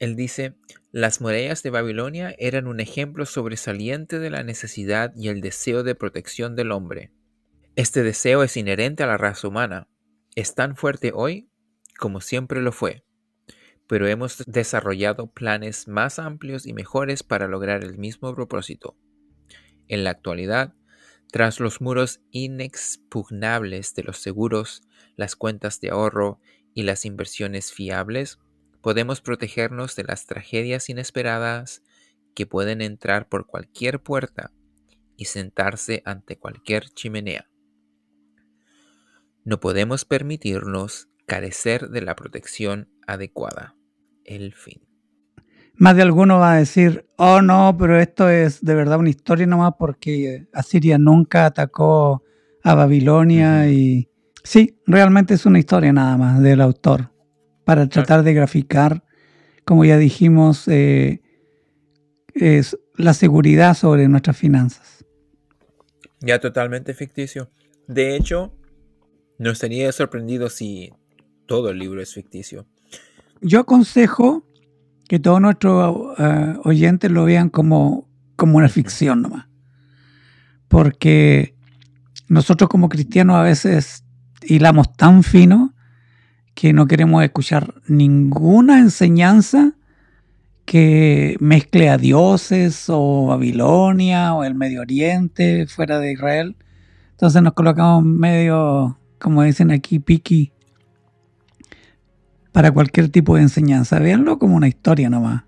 Él 0.00 0.16
dice, 0.16 0.56
las 0.90 1.20
murallas 1.20 1.62
de 1.62 1.70
Babilonia 1.70 2.34
eran 2.38 2.66
un 2.66 2.80
ejemplo 2.80 3.24
sobresaliente 3.24 4.18
de 4.18 4.30
la 4.30 4.42
necesidad 4.42 5.12
y 5.14 5.28
el 5.28 5.40
deseo 5.40 5.84
de 5.84 5.94
protección 5.94 6.56
del 6.56 6.72
hombre. 6.72 7.12
Este 7.76 8.02
deseo 8.02 8.42
es 8.42 8.56
inherente 8.56 9.04
a 9.04 9.06
la 9.06 9.16
raza 9.16 9.46
humana. 9.46 9.88
Es 10.34 10.56
tan 10.56 10.74
fuerte 10.74 11.12
hoy 11.14 11.48
como 11.98 12.20
siempre 12.20 12.60
lo 12.60 12.72
fue, 12.72 13.04
pero 13.92 14.08
hemos 14.08 14.42
desarrollado 14.46 15.26
planes 15.26 15.86
más 15.86 16.18
amplios 16.18 16.64
y 16.64 16.72
mejores 16.72 17.22
para 17.22 17.46
lograr 17.46 17.84
el 17.84 17.98
mismo 17.98 18.34
propósito. 18.34 18.96
En 19.86 20.02
la 20.02 20.08
actualidad, 20.08 20.72
tras 21.30 21.60
los 21.60 21.82
muros 21.82 22.22
inexpugnables 22.30 23.94
de 23.94 24.04
los 24.04 24.16
seguros, 24.16 24.80
las 25.14 25.36
cuentas 25.36 25.78
de 25.82 25.90
ahorro 25.90 26.40
y 26.72 26.84
las 26.84 27.04
inversiones 27.04 27.70
fiables, 27.70 28.38
podemos 28.80 29.20
protegernos 29.20 29.94
de 29.94 30.04
las 30.04 30.24
tragedias 30.24 30.88
inesperadas 30.88 31.82
que 32.34 32.46
pueden 32.46 32.80
entrar 32.80 33.28
por 33.28 33.46
cualquier 33.46 34.02
puerta 34.02 34.54
y 35.18 35.26
sentarse 35.26 36.00
ante 36.06 36.38
cualquier 36.38 36.88
chimenea. 36.88 37.46
No 39.44 39.60
podemos 39.60 40.06
permitirnos 40.06 41.10
carecer 41.26 41.90
de 41.90 42.00
la 42.00 42.16
protección 42.16 42.88
adecuada. 43.06 43.76
El 44.24 44.52
fin. 44.52 44.80
Más 45.74 45.96
de 45.96 46.02
alguno 46.02 46.38
va 46.38 46.52
a 46.54 46.58
decir, 46.58 47.06
oh 47.16 47.42
no, 47.42 47.76
pero 47.78 47.98
esto 47.98 48.28
es 48.28 48.64
de 48.64 48.74
verdad 48.74 48.98
una 48.98 49.10
historia 49.10 49.46
nomás 49.46 49.74
porque 49.78 50.46
Asiria 50.52 50.98
nunca 50.98 51.46
atacó 51.46 52.22
a 52.62 52.74
Babilonia 52.74 53.68
y 53.68 54.08
sí, 54.44 54.78
realmente 54.86 55.34
es 55.34 55.46
una 55.46 55.58
historia 55.58 55.92
nada 55.92 56.16
más 56.16 56.42
del 56.42 56.60
autor 56.60 57.10
para 57.64 57.88
tratar 57.88 58.22
de 58.22 58.34
graficar, 58.34 59.02
como 59.64 59.84
ya 59.84 59.96
dijimos, 59.96 60.68
eh, 60.68 61.20
es 62.34 62.78
la 62.96 63.14
seguridad 63.14 63.74
sobre 63.74 64.08
nuestras 64.08 64.36
finanzas. 64.36 65.04
Ya 66.20 66.38
totalmente 66.38 66.94
ficticio. 66.94 67.50
De 67.88 68.14
hecho, 68.14 68.52
no 69.38 69.50
estaría 69.50 69.90
sorprendido 69.92 70.48
si 70.48 70.92
todo 71.46 71.70
el 71.70 71.78
libro 71.78 72.00
es 72.00 72.14
ficticio. 72.14 72.66
Yo 73.42 73.60
aconsejo 73.60 74.46
que 75.08 75.18
todos 75.18 75.40
nuestros 75.40 76.16
eh, 76.18 76.54
oyentes 76.64 77.10
lo 77.10 77.24
vean 77.24 77.50
como, 77.50 78.08
como 78.36 78.56
una 78.56 78.68
ficción 78.68 79.20
nomás. 79.20 79.46
Porque 80.68 81.54
nosotros 82.28 82.70
como 82.70 82.88
cristianos 82.88 83.36
a 83.36 83.42
veces 83.42 84.04
hilamos 84.42 84.96
tan 84.96 85.22
fino 85.22 85.74
que 86.54 86.72
no 86.72 86.86
queremos 86.86 87.22
escuchar 87.24 87.74
ninguna 87.88 88.78
enseñanza 88.78 89.74
que 90.64 91.36
mezcle 91.40 91.90
a 91.90 91.98
dioses 91.98 92.84
o 92.88 93.26
Babilonia 93.26 94.34
o 94.34 94.44
el 94.44 94.54
Medio 94.54 94.82
Oriente 94.82 95.66
fuera 95.66 95.98
de 95.98 96.12
Israel. 96.12 96.56
Entonces 97.10 97.42
nos 97.42 97.54
colocamos 97.54 98.04
medio, 98.04 98.98
como 99.18 99.42
dicen 99.42 99.72
aquí, 99.72 99.98
piqui 99.98 100.52
para 102.52 102.70
cualquier 102.70 103.08
tipo 103.08 103.36
de 103.36 103.42
enseñanza. 103.42 103.98
Veanlo 103.98 104.38
como 104.38 104.56
una 104.56 104.68
historia 104.68 105.10
nomás, 105.10 105.44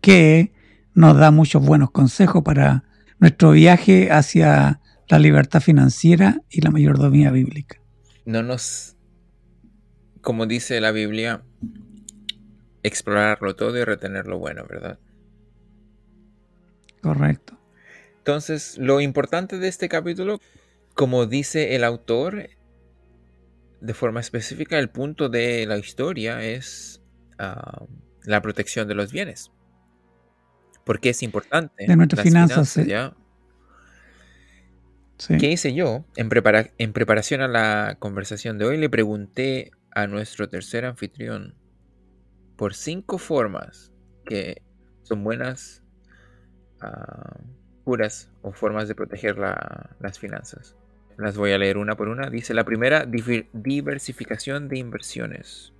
que 0.00 0.52
nos 0.94 1.16
da 1.16 1.30
muchos 1.30 1.64
buenos 1.64 1.90
consejos 1.90 2.42
para 2.42 2.84
nuestro 3.18 3.52
viaje 3.52 4.10
hacia 4.10 4.80
la 5.08 5.18
libertad 5.18 5.60
financiera 5.60 6.40
y 6.50 6.60
la 6.60 6.70
mayordomía 6.70 7.30
bíblica. 7.30 7.80
No 8.24 8.42
nos, 8.42 8.96
como 10.20 10.46
dice 10.46 10.80
la 10.80 10.92
Biblia, 10.92 11.42
explorarlo 12.82 13.56
todo 13.56 13.78
y 13.78 13.84
retener 13.84 14.26
lo 14.26 14.38
bueno, 14.38 14.64
¿verdad? 14.68 14.98
Correcto. 17.02 17.58
Entonces, 18.18 18.76
lo 18.78 19.00
importante 19.00 19.58
de 19.58 19.68
este 19.68 19.88
capítulo, 19.88 20.40
como 20.94 21.26
dice 21.26 21.74
el 21.74 21.84
autor, 21.84 22.50
de 23.80 23.94
forma 23.94 24.20
específica, 24.20 24.78
el 24.78 24.90
punto 24.90 25.28
de 25.28 25.66
la 25.66 25.78
historia 25.78 26.42
es 26.42 27.02
ah, 27.38 27.84
la 28.24 28.42
protección 28.42 28.88
de 28.88 28.94
los 28.94 29.12
bienes. 29.12 29.50
Porque 30.84 31.10
es 31.10 31.22
importante. 31.22 31.86
De 31.86 31.96
nuestras 31.96 32.22
finanzas, 32.22 32.78
¿Qué 35.38 35.50
hice 35.50 35.74
yo? 35.74 36.06
En, 36.16 36.30
en 36.78 36.92
preparación 36.92 37.42
a 37.42 37.48
la 37.48 37.96
conversación 37.98 38.56
de 38.58 38.64
hoy 38.64 38.78
le 38.78 38.88
pregunté 38.88 39.70
a 39.92 40.06
nuestro 40.06 40.48
tercer 40.48 40.86
anfitrión 40.86 41.54
por 42.56 42.74
cinco 42.74 43.18
formas 43.18 43.92
que 44.24 44.62
son 45.02 45.22
buenas, 45.24 45.82
uh, 46.82 47.42
puras 47.84 48.30
o 48.42 48.52
formas 48.52 48.88
de 48.88 48.94
proteger 48.94 49.36
las 49.36 50.18
finanzas. 50.18 50.76
Las 51.20 51.36
voy 51.36 51.52
a 51.52 51.58
leer 51.58 51.76
una 51.76 51.96
por 51.96 52.08
una. 52.08 52.30
Dice 52.30 52.54
la 52.54 52.64
primera, 52.64 53.06
diversificación 53.52 54.68
de 54.68 54.78
inversiones. 54.78 55.74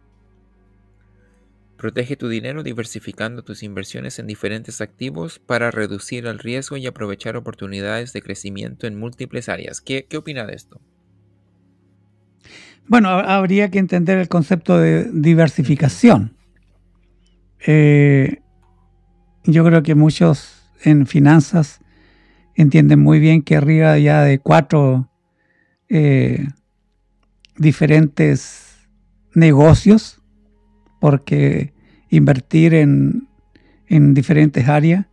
Protege 1.79 2.17
tu 2.17 2.29
dinero 2.29 2.63
diversificando 2.63 3.43
tus 3.43 3.63
inversiones 3.63 4.19
en 4.19 4.27
diferentes 4.27 4.83
activos 4.83 5.39
para 5.39 5.71
reducir 5.71 6.27
el 6.27 6.39
riesgo 6.39 6.77
y 6.77 6.87
aprovechar 6.87 7.37
oportunidades 7.37 8.13
de 8.13 8.21
crecimiento 8.21 8.87
en 8.87 8.99
múltiples 8.99 9.49
áreas. 9.49 9.81
¿Qué, 9.81 10.07
opina 10.15 10.45
de 10.45 10.57
esto? 10.57 10.79
Bueno, 12.87 13.09
habría 13.09 13.71
que 13.71 13.79
entender 13.79 14.19
el 14.19 14.29
concepto 14.29 14.77
de 14.79 15.11
diversificación. 15.11 16.37
Eh, 17.67 18.43
yo 19.45 19.65
creo 19.65 19.83
que 19.83 19.95
muchos 19.95 20.71
en 20.83 21.07
finanzas 21.07 21.81
entienden 22.55 23.01
muy 23.01 23.21
bien 23.21 23.41
que 23.41 23.57
arriba 23.57 23.97
ya 23.99 24.23
de 24.23 24.39
cuatro 24.39 25.11
eh, 25.91 26.47
diferentes 27.57 28.89
negocios, 29.35 30.23
porque 31.01 31.75
invertir 32.09 32.75
en, 32.75 33.29
diferentes 33.89 34.69
áreas 34.69 35.07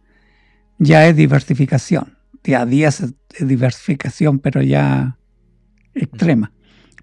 ya 0.78 1.08
es 1.08 1.16
diversificación. 1.16 2.18
Día 2.44 2.62
a 2.62 2.66
día 2.66 2.90
es 2.90 3.13
diversificación, 3.40 4.40
pero 4.40 4.62
ya 4.62 5.18
extrema. 5.96 6.54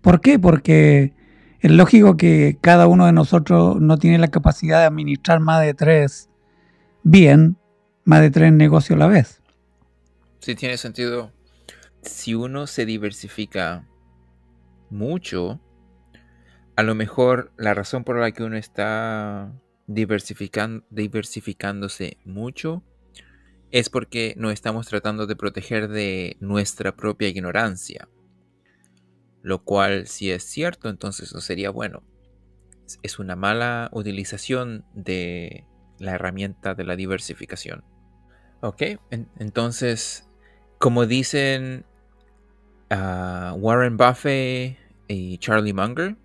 ¿Por 0.01 0.21
qué? 0.21 0.39
Porque 0.39 1.13
es 1.61 1.71
lógico 1.71 2.17
que 2.17 2.59
cada 2.61 2.87
uno 2.87 3.07
de 3.07 3.13
nosotros 3.13 3.81
no 3.81 3.99
tiene 3.99 4.19
la 4.19 4.29
capacidad 4.29 4.79
de 4.79 4.87
administrar 4.87 5.41
más 5.41 5.63
de 5.63 5.75
tres 5.75 6.31
bien, 7.03 7.57
más 8.05 8.21
de 8.21 8.31
tres 8.31 8.53
negocios 8.53 8.97
a 8.97 9.01
la 9.01 9.07
vez. 9.09 9.43
Sí, 10.39 10.55
tiene 10.55 10.77
sentido 10.77 11.33
si 12.05 12.35
uno 12.35 12.67
se 12.67 12.87
diversifica 12.87 13.87
mucho, 14.90 15.61
a 16.77 16.83
lo 16.83 16.95
mejor 16.95 17.53
la 17.57 17.75
razón 17.75 18.05
por 18.05 18.19
la 18.19 18.33
que 18.33 18.43
uno 18.43 18.57
está 18.57 19.53
diversificándose 19.87 22.19
mucho 22.25 22.83
es 23.71 23.90
porque 23.90 24.35
no 24.37 24.51
estamos 24.51 24.87
tratando 24.87 25.27
de 25.27 25.37
proteger 25.37 25.88
de 25.88 26.37
nuestra 26.40 26.97
propia 26.97 27.29
ignorancia. 27.29 28.09
Lo 29.43 29.64
cual, 29.64 30.07
si 30.07 30.31
es 30.31 30.45
cierto, 30.45 30.88
entonces 30.88 31.35
no 31.35 31.40
sería 31.40 31.71
bueno. 31.71 32.03
Es 33.03 33.19
una 33.19 33.37
mala 33.37 33.90
utilización 33.93 34.85
de 34.95 35.67
la 35.99 36.12
herramienta 36.12 36.75
de 36.75 36.85
la 36.85 36.97
diversificación. 36.97 37.85
Ok, 38.61 38.83
entonces, 39.11 40.29
como 40.79 41.07
dicen 41.07 41.85
Warren 43.57 43.96
Buffett 43.96 44.76
y 45.09 45.38
Charlie 45.38 45.72
Munger, 45.72 46.16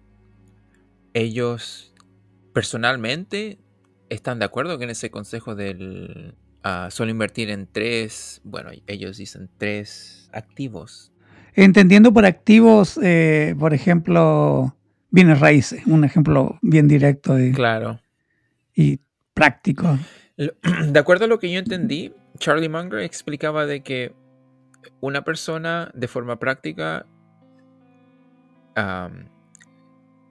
ellos 1.13 1.93
personalmente 2.53 3.60
están 4.10 4.39
de 4.39 4.45
acuerdo 4.45 4.77
con 4.77 4.89
ese 4.89 5.10
consejo 5.10 5.55
del 5.55 6.36
uh, 6.65 6.89
solo 6.89 7.12
invertir 7.12 7.49
en 7.49 7.67
tres, 7.71 8.41
bueno, 8.43 8.71
ellos 8.88 9.17
dicen 9.17 9.49
tres 9.58 10.29
activos. 10.34 11.12
Entendiendo 11.53 12.13
por 12.13 12.25
activos, 12.25 12.99
eh, 13.01 13.55
por 13.60 13.73
ejemplo, 13.73 14.75
bienes 15.10 15.39
raíces, 15.39 15.86
un 15.86 16.03
ejemplo 16.03 16.58
bien 16.62 16.88
directo 16.88 17.39
y, 17.39 17.51
claro. 17.51 17.99
y 18.75 18.99
práctico. 19.34 19.97
De 20.38 20.99
acuerdo 20.99 21.25
a 21.25 21.27
lo 21.27 21.39
que 21.39 21.51
yo 21.51 21.60
entendí, 21.60 22.13
Charlie 22.38 22.69
Munger 22.69 23.01
explicaba 23.01 23.65
de 23.65 23.82
que 23.82 24.13
una 25.02 25.24
persona 25.24 25.92
de 25.94 26.08
forma 26.08 26.39
práctica, 26.39 27.06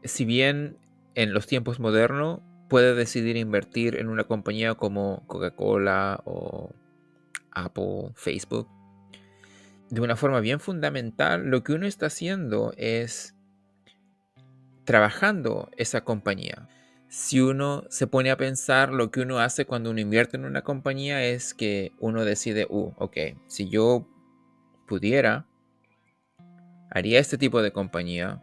si 0.05 0.25
bien 0.25 0.79
en 1.15 1.35
los 1.35 1.47
tiempos 1.47 1.81
modernos 1.81 2.41
puede 2.69 2.95
decidir 2.95 3.37
invertir 3.37 3.97
en 3.97 4.09
una 4.09 4.25
compañía 4.25 4.75
como 4.75 5.27
Coca-Cola 5.27 6.23
o 6.25 6.73
Apple, 7.51 8.13
Facebook, 8.15 8.69
de 9.91 10.01
una 10.01 10.17
forma 10.17 10.41
bien 10.41 10.61
fundamental, 10.61 11.47
lo 11.47 11.65
que 11.65 11.73
uno 11.73 11.87
está 11.87 12.07
haciendo 12.07 12.73
es 12.77 13.35
trabajando 14.85 15.71
esa 15.77 16.03
compañía. 16.03 16.69
Si 17.09 17.41
uno 17.41 17.85
se 17.89 18.07
pone 18.07 18.31
a 18.31 18.37
pensar, 18.37 18.93
lo 18.93 19.11
que 19.11 19.21
uno 19.21 19.39
hace 19.39 19.65
cuando 19.65 19.91
uno 19.91 20.01
invierte 20.01 20.37
en 20.37 20.45
una 20.45 20.63
compañía 20.63 21.25
es 21.25 21.55
que 21.55 21.93
uno 21.99 22.25
decide, 22.25 22.67
uh, 22.69 22.93
ok, 22.99 23.17
si 23.47 23.71
yo 23.71 24.07
pudiera, 24.89 25.47
haría 26.91 27.21
este 27.21 27.39
tipo 27.39 27.63
de 27.63 27.71
compañía, 27.71 28.43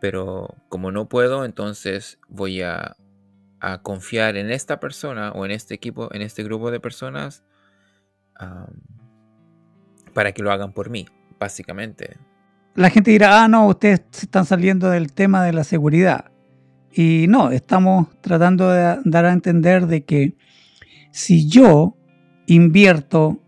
pero 0.00 0.54
como 0.68 0.92
no 0.92 1.08
puedo, 1.08 1.44
entonces 1.44 2.20
voy 2.28 2.62
a, 2.62 2.96
confiar 3.82 4.36
en 4.36 4.52
esta 4.52 4.78
persona 4.78 5.32
o 5.32 5.44
en 5.44 5.50
este 5.50 5.74
equipo, 5.74 6.14
en 6.14 6.22
este 6.22 6.44
grupo 6.44 6.70
de 6.70 6.78
personas, 6.78 7.42
para 10.14 10.30
que 10.30 10.42
lo 10.44 10.52
hagan 10.52 10.72
por 10.72 10.90
mí, 10.90 11.06
básicamente. 11.40 12.18
La 12.76 12.88
gente 12.88 13.10
dirá, 13.10 13.42
ah, 13.42 13.48
no, 13.48 13.66
ustedes 13.66 14.02
están 14.12 14.44
saliendo 14.44 14.90
del 14.90 15.12
tema 15.12 15.42
de 15.44 15.52
la 15.52 15.64
seguridad. 15.64 16.30
Y 16.92 17.26
no, 17.28 17.50
estamos 17.50 18.08
tratando 18.20 18.70
de 18.70 18.98
dar 19.04 19.24
a 19.24 19.32
entender 19.32 19.88
de 19.88 20.04
que 20.04 20.36
si 21.10 21.48
yo 21.48 21.96
invierto, 22.46 23.42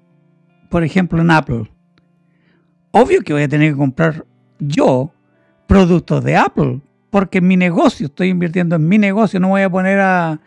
por 0.70 0.82
ejemplo, 0.82 1.20
en 1.20 1.30
Apple, 1.30 1.70
obvio 2.92 3.22
que 3.22 3.32
voy 3.32 3.42
a 3.42 3.48
tener 3.48 3.72
que 3.72 3.78
comprar 3.78 4.24
yo 4.58 5.12
productos 5.66 6.24
de 6.24 6.36
Apple, 6.36 6.80
porque 7.10 7.38
en 7.38 7.48
mi 7.48 7.56
negocio, 7.56 8.06
estoy 8.06 8.28
invirtiendo 8.28 8.76
en 8.76 8.88
mi 8.88 8.98
negocio, 8.98 9.40
no 9.40 9.48
voy 9.48 9.62
a 9.62 9.70
poner 9.70 10.00
a, 10.00 10.40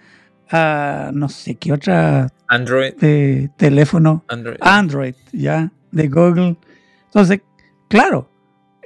a 0.49 1.11
no 1.13 1.29
sé 1.29 1.55
qué 1.55 1.73
otra 1.73 2.29
Android. 2.47 2.93
de 2.95 3.49
teléfono 3.57 4.23
Android. 4.27 4.57
Android, 4.61 5.15
ya, 5.31 5.71
de 5.91 6.07
Google. 6.07 6.57
Entonces, 7.05 7.41
claro, 7.89 8.29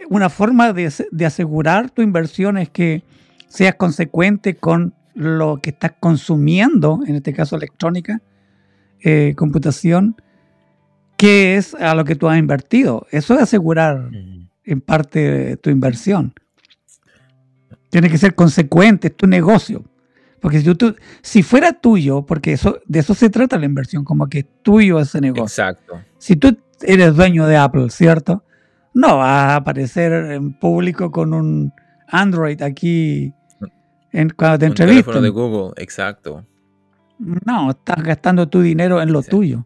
una 0.09 0.29
forma 0.29 0.73
de 0.73 1.25
asegurar 1.25 1.89
tu 1.89 2.01
inversión 2.01 2.57
es 2.57 2.69
que 2.69 3.03
seas 3.47 3.75
consecuente 3.75 4.55
con 4.55 4.93
lo 5.13 5.57
que 5.61 5.71
estás 5.71 5.93
consumiendo, 5.99 6.99
en 7.07 7.15
este 7.15 7.33
caso 7.33 7.55
electrónica, 7.55 8.21
eh, 9.03 9.33
computación, 9.35 10.15
que 11.17 11.57
es 11.57 11.73
a 11.75 11.95
lo 11.95 12.05
que 12.05 12.15
tú 12.15 12.27
has 12.29 12.37
invertido. 12.37 13.05
Eso 13.11 13.33
es 13.35 13.41
asegurar 13.41 14.09
Ujú. 14.09 14.47
en 14.65 14.81
parte 14.81 15.57
tu 15.57 15.69
inversión. 15.69 16.33
Tiene 17.89 18.09
que 18.09 18.17
ser 18.17 18.35
consecuente, 18.35 19.07
es 19.07 19.15
tu 19.17 19.27
negocio. 19.27 19.83
Porque 20.41 20.61
si, 20.61 20.75
tú, 20.75 20.95
si 21.21 21.41
fuera 21.41 21.73
tuyo, 21.73 22.21
porque 22.25 22.53
eso, 22.53 22.77
de 22.85 22.99
eso 22.99 23.13
se 23.15 23.29
trata 23.29 23.57
la 23.57 23.65
inversión, 23.65 24.03
como 24.03 24.27
que 24.27 24.39
es 24.39 24.45
tuyo 24.61 24.99
ese 24.99 25.19
negocio. 25.19 25.43
Exacto. 25.45 25.99
Si 26.19 26.35
tú 26.35 26.55
eres 26.81 27.15
dueño 27.15 27.47
de 27.47 27.57
Apple, 27.57 27.89
¿cierto? 27.89 28.43
No 28.93 29.17
vas 29.17 29.51
a 29.53 29.55
aparecer 29.55 30.11
en 30.31 30.53
público 30.53 31.11
con 31.11 31.33
un 31.33 31.71
Android 32.09 32.61
aquí 32.61 33.33
en, 34.11 34.29
cuando 34.29 34.59
te 34.59 34.67
Un 34.67 34.73
teléfono 34.75 35.21
de 35.21 35.29
Google, 35.29 35.73
exacto. 35.77 36.45
No, 37.45 37.71
estás 37.71 38.03
gastando 38.03 38.47
tu 38.47 38.61
dinero 38.61 39.01
en 39.01 39.11
lo 39.11 39.23
Sí. 39.23 39.29
tuyo. 39.31 39.65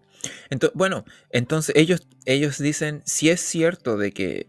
Ento- 0.49 0.71
bueno, 0.73 1.05
entonces 1.31 1.75
ellos, 1.75 2.07
ellos 2.25 2.57
dicen, 2.57 3.01
si 3.05 3.29
es 3.29 3.41
cierto 3.41 3.97
de 3.97 4.11
que 4.11 4.47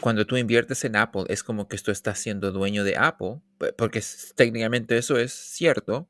cuando 0.00 0.26
tú 0.26 0.36
inviertes 0.36 0.84
en 0.84 0.96
Apple 0.96 1.24
es 1.28 1.42
como 1.44 1.68
que 1.68 1.78
tú 1.78 1.90
estás 1.92 2.18
siendo 2.18 2.52
dueño 2.52 2.84
de 2.84 2.96
Apple, 2.96 3.40
porque 3.78 4.02
técnicamente 4.36 4.98
eso 4.98 5.18
es 5.18 5.32
cierto, 5.32 6.08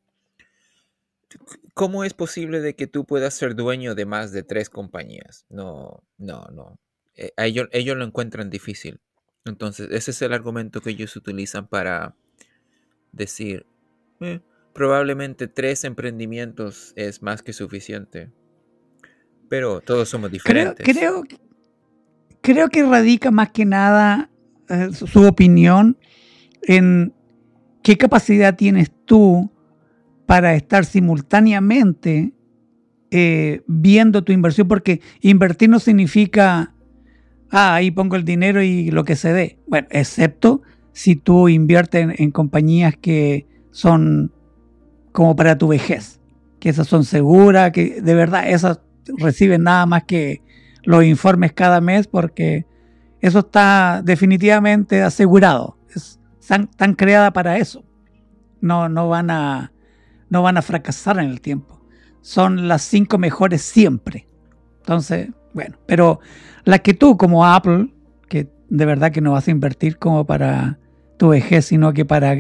¿cómo 1.75 2.05
es 2.05 2.15
posible 2.15 2.61
de 2.61 2.75
que 2.75 2.87
tú 2.87 3.05
puedas 3.05 3.35
ser 3.35 3.55
dueño 3.55 3.95
de 3.95 4.07
más 4.07 4.33
de 4.33 4.43
tres 4.43 4.71
compañías? 4.71 5.45
No, 5.49 6.03
no, 6.19 6.47
no. 6.53 6.79
A 7.37 7.47
ellos, 7.47 7.69
ellos 7.73 7.97
lo 7.97 8.05
encuentran 8.05 8.51
difícil. 8.51 9.01
Entonces, 9.45 9.89
ese 9.91 10.11
es 10.11 10.23
el 10.23 10.33
argumento 10.33 10.81
que 10.81 10.91
ellos 10.91 11.17
utilizan 11.17 11.67
para 11.69 12.17
decir, 13.13 13.67
"Eh, 14.21 14.41
probablemente 14.75 15.49
tres 15.49 15.85
emprendimientos 15.85 16.93
es 16.97 17.23
más 17.23 17.43
que 17.43 17.53
suficiente. 17.53 18.33
Pero 19.49 19.81
todos 19.81 20.09
somos 20.09 20.31
Creo, 20.31 20.75
diferentes. 20.75 20.85
creo, 20.87 21.25
creo 22.41 22.69
que 22.69 22.83
radica 22.85 23.31
más 23.31 23.51
que 23.51 23.65
nada 23.65 24.31
eh, 24.69 24.89
su, 24.93 25.07
su 25.07 25.23
opinión 25.27 25.97
en 26.63 27.13
qué 27.83 27.97
capacidad 27.97 28.57
tienes 28.57 28.91
tú 29.05 29.51
para 30.27 30.55
estar 30.55 30.85
simultáneamente 30.85 32.33
eh, 33.13 33.63
viendo 33.69 34.25
tu 34.25 34.33
inversión, 34.33 34.67
porque 34.67 35.01
invertir 35.21 35.71
no 35.71 35.79
significa, 35.79 36.75
ah, 37.51 37.75
ahí 37.77 37.93
pongo 37.93 38.17
el 38.17 38.25
dinero 38.25 38.61
y 38.63 38.91
lo 38.91 39.05
que 39.05 39.15
se 39.15 39.33
dé. 39.33 39.59
Bueno, 39.69 39.87
excepto 39.91 40.63
si 40.93 41.15
tú 41.15 41.49
inviertes 41.49 42.03
en, 42.03 42.15
en 42.19 42.31
compañías 42.33 42.97
que 42.97 43.47
son 43.71 44.33
como 45.13 45.37
para 45.37 45.57
tu 45.57 45.69
vejez, 45.69 46.21
que 46.59 46.69
esas 46.71 46.89
son 46.89 47.05
seguras, 47.05 47.71
que 47.71 48.01
de 48.01 48.15
verdad 48.15 48.51
esas 48.51 48.81
reciben 49.19 49.63
nada 49.65 49.87
más 49.87 50.05
que 50.05 50.43
los 50.85 51.05
informes 51.05 51.53
cada 51.53 51.81
mes 51.81 52.07
porque 52.07 52.67
eso 53.21 53.41
está 53.41 54.03
definitivamente 54.05 55.03
asegurado. 55.03 55.77
Es- 55.95 56.21
están, 56.41 56.69
están 56.71 56.95
creadas 56.95 57.33
para 57.33 57.59
eso. 57.59 57.85
No, 58.61 58.89
no, 58.89 59.09
van 59.09 59.31
a, 59.31 59.73
no 60.31 60.43
van 60.43 60.57
a 60.57 60.63
fracasar 60.63 61.19
en 61.19 61.27
el 61.31 61.41
tiempo. 61.41 61.81
Son 62.21 62.69
las 62.69 62.83
cinco 62.83 63.19
mejores 63.19 63.63
siempre. 63.63 64.27
Entonces, 64.81 65.31
bueno, 65.55 65.77
pero 65.87 66.21
las 66.65 66.81
que 66.81 66.95
tú 66.95 67.17
como 67.17 67.47
Apple, 67.47 67.93
que 68.29 68.49
de 68.69 68.85
verdad 68.85 69.13
que 69.13 69.21
no 69.21 69.33
vas 69.33 69.49
a 69.49 69.51
invertir 69.53 69.99
como 69.99 70.25
para 70.27 70.79
tu 71.17 71.29
vejez, 71.31 71.67
sino 71.67 71.93
que 71.93 72.05
para 72.05 72.37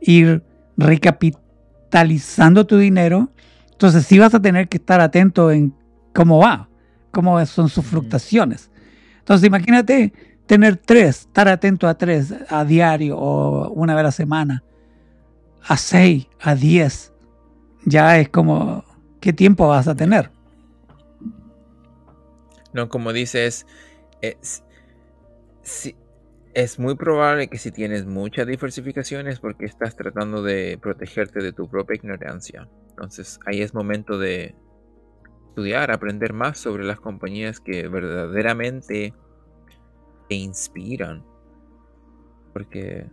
ir 0.00 0.42
recapitalizando 0.76 2.66
tu 2.66 2.78
dinero, 2.78 3.30
entonces 3.72 4.06
sí 4.06 4.18
vas 4.18 4.34
a 4.34 4.40
tener 4.42 4.68
que 4.68 4.76
estar 4.76 5.00
atento 5.00 5.50
en 5.50 5.74
cómo 6.14 6.38
va, 6.38 6.68
cómo 7.10 7.44
son 7.46 7.68
sus 7.68 7.84
fluctuaciones. 7.84 8.70
Entonces 9.18 9.46
imagínate 9.46 10.12
tener 10.46 10.76
tres, 10.76 11.20
estar 11.20 11.48
atento 11.48 11.86
a 11.86 11.94
tres 11.94 12.34
a 12.48 12.64
diario 12.64 13.16
o 13.18 13.70
una 13.70 13.94
vez 13.94 14.00
a 14.00 14.04
la 14.04 14.12
semana, 14.12 14.64
a 15.62 15.76
seis, 15.76 16.26
a 16.40 16.54
diez, 16.54 17.12
ya 17.84 18.18
es 18.18 18.28
como, 18.28 18.84
¿qué 19.20 19.32
tiempo 19.32 19.68
vas 19.68 19.88
a 19.88 19.94
tener? 19.94 20.30
No, 22.72 22.88
como 22.88 23.12
dices, 23.12 23.66
es, 24.20 24.62
si- 25.62 25.96
es 26.54 26.78
muy 26.78 26.96
probable 26.96 27.48
que 27.48 27.58
si 27.58 27.70
tienes 27.70 28.06
mucha 28.06 28.44
diversificación 28.44 29.28
es 29.28 29.38
porque 29.38 29.66
estás 29.66 29.94
tratando 29.96 30.42
de 30.42 30.78
protegerte 30.80 31.40
de 31.42 31.52
tu 31.52 31.68
propia 31.68 31.94
ignorancia. 31.96 32.68
Entonces 32.88 33.38
ahí 33.46 33.62
es 33.62 33.72
momento 33.72 34.18
de 34.18 34.54
estudiar, 35.50 35.90
aprender 35.90 36.32
más 36.32 36.58
sobre 36.58 36.84
las 36.84 37.00
compañías 37.00 37.60
que 37.60 37.88
verdaderamente 37.88 39.12
te 40.28 40.34
inspiran. 40.36 41.24
Porque, 42.52 43.06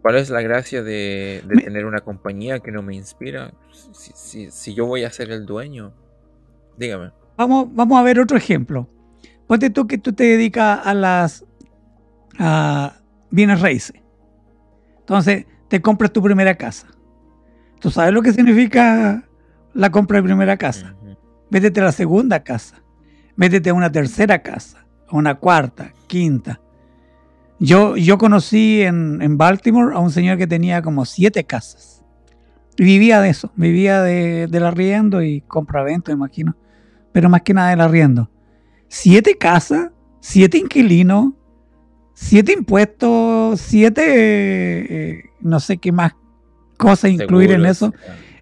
¿cuál 0.00 0.16
es 0.16 0.30
la 0.30 0.40
gracia 0.40 0.82
de, 0.82 1.42
tener 1.62 1.84
una 1.84 2.00
compañía 2.00 2.60
que 2.60 2.72
no 2.72 2.82
me 2.82 2.94
inspira? 2.94 3.52
Si, 3.70 4.12
si- 4.14 4.50
si 4.50 4.74
yo 4.74 4.86
voy 4.86 5.04
a 5.04 5.10
ser 5.10 5.30
el 5.30 5.46
dueño, 5.46 5.92
dígame. 6.76 7.12
Vamos, 7.36 7.68
vamos 7.72 7.98
a 7.98 8.02
ver 8.02 8.18
otro 8.18 8.36
ejemplo. 8.36 8.88
Ponte 9.46 9.70
tú 9.70 9.86
que 9.86 9.98
tú 9.98 10.12
te 10.12 10.24
dedicas 10.24 10.80
a 10.84 10.94
las 10.94 11.44
a 12.38 12.96
bienes 13.30 13.60
raíces. 13.60 14.00
Entonces, 15.00 15.46
te 15.68 15.82
compras 15.82 16.12
tu 16.12 16.22
primera 16.22 16.54
casa. 16.54 16.88
¿Tú 17.80 17.90
sabes 17.90 18.14
lo 18.14 18.22
que 18.22 18.32
significa 18.32 19.28
la 19.74 19.90
compra 19.90 20.18
de 20.18 20.22
primera 20.22 20.56
casa? 20.56 20.94
Métete 21.52 21.80
a 21.80 21.84
la 21.84 21.92
segunda 21.92 22.42
casa. 22.42 22.82
Métete 23.36 23.68
a 23.68 23.74
una 23.74 23.92
tercera 23.92 24.40
casa. 24.40 24.86
A 25.06 25.16
una 25.16 25.34
cuarta, 25.34 25.92
quinta. 26.06 26.62
Yo, 27.58 27.94
yo 27.94 28.16
conocí 28.16 28.80
en, 28.80 29.20
en 29.20 29.36
Baltimore 29.36 29.94
a 29.94 29.98
un 29.98 30.10
señor 30.10 30.38
que 30.38 30.46
tenía 30.46 30.80
como 30.80 31.04
siete 31.04 31.44
casas. 31.44 32.02
Y 32.78 32.84
vivía 32.84 33.20
de 33.20 33.28
eso. 33.28 33.52
Vivía 33.54 34.00
de, 34.00 34.46
del 34.46 34.64
arriendo 34.64 35.22
y 35.22 35.42
compra-venta, 35.42 36.10
imagino. 36.10 36.56
Pero 37.12 37.28
más 37.28 37.42
que 37.42 37.52
nada 37.52 37.68
del 37.68 37.82
arriendo. 37.82 38.30
Siete 38.88 39.36
casas, 39.36 39.90
siete 40.20 40.56
inquilinos, 40.56 41.34
siete 42.14 42.54
impuestos, 42.54 43.60
siete... 43.60 44.04
eh, 45.10 45.24
no 45.40 45.60
sé 45.60 45.76
qué 45.76 45.92
más 45.92 46.14
cosas 46.78 47.10
incluir 47.10 47.50
en 47.52 47.66
eso 47.66 47.92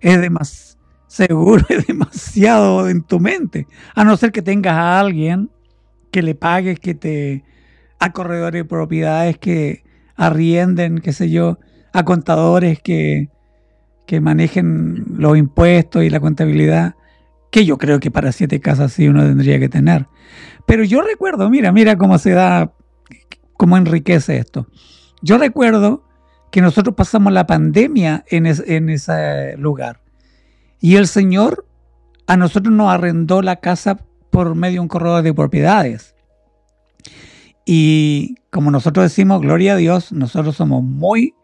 es 0.00 0.20
demasiado 0.20 0.69
seguro, 1.10 1.64
es 1.68 1.86
demasiado 1.86 2.88
en 2.88 3.02
tu 3.02 3.20
mente. 3.20 3.66
A 3.94 4.04
no 4.04 4.16
ser 4.16 4.32
que 4.32 4.42
tengas 4.42 4.74
a 4.74 5.00
alguien 5.00 5.50
que 6.10 6.22
le 6.22 6.34
pagues, 6.34 6.78
que 6.78 6.94
te 6.94 7.44
a 7.98 8.12
corredores 8.12 8.62
de 8.62 8.64
propiedades 8.64 9.36
que 9.36 9.84
arrienden, 10.16 11.00
qué 11.00 11.12
sé 11.12 11.28
yo, 11.28 11.58
a 11.92 12.04
contadores 12.04 12.80
que, 12.80 13.28
que 14.06 14.20
manejen 14.20 15.04
los 15.18 15.36
impuestos 15.36 16.02
y 16.02 16.10
la 16.10 16.20
contabilidad, 16.20 16.94
que 17.50 17.66
yo 17.66 17.76
creo 17.76 18.00
que 18.00 18.10
para 18.10 18.32
siete 18.32 18.60
casas 18.60 18.92
sí 18.92 19.08
uno 19.08 19.22
tendría 19.22 19.58
que 19.58 19.68
tener. 19.68 20.06
Pero 20.66 20.84
yo 20.84 21.02
recuerdo, 21.02 21.50
mira, 21.50 21.72
mira 21.72 21.96
cómo 21.96 22.16
se 22.16 22.30
da, 22.30 22.72
cómo 23.54 23.76
enriquece 23.76 24.38
esto. 24.38 24.66
Yo 25.20 25.36
recuerdo 25.36 26.04
que 26.50 26.62
nosotros 26.62 26.94
pasamos 26.94 27.32
la 27.32 27.46
pandemia 27.46 28.24
en, 28.28 28.46
en 28.46 28.88
ese 28.88 29.56
lugar. 29.58 29.99
Y 30.80 30.96
el 30.96 31.06
Señor 31.06 31.66
a 32.26 32.36
nosotros 32.36 32.74
nos 32.74 32.90
arrendó 32.90 33.42
la 33.42 33.56
casa 33.56 33.98
por 34.30 34.54
medio 34.54 34.74
de 34.76 34.80
un 34.80 34.88
corredor 34.88 35.22
de 35.22 35.34
propiedades. 35.34 36.14
Y 37.64 38.36
como 38.50 38.70
nosotros 38.70 39.04
decimos, 39.04 39.40
gloria 39.40 39.74
a 39.74 39.76
Dios, 39.76 40.12
nosotros 40.12 40.56
somos 40.56 40.82
muy 40.82 41.34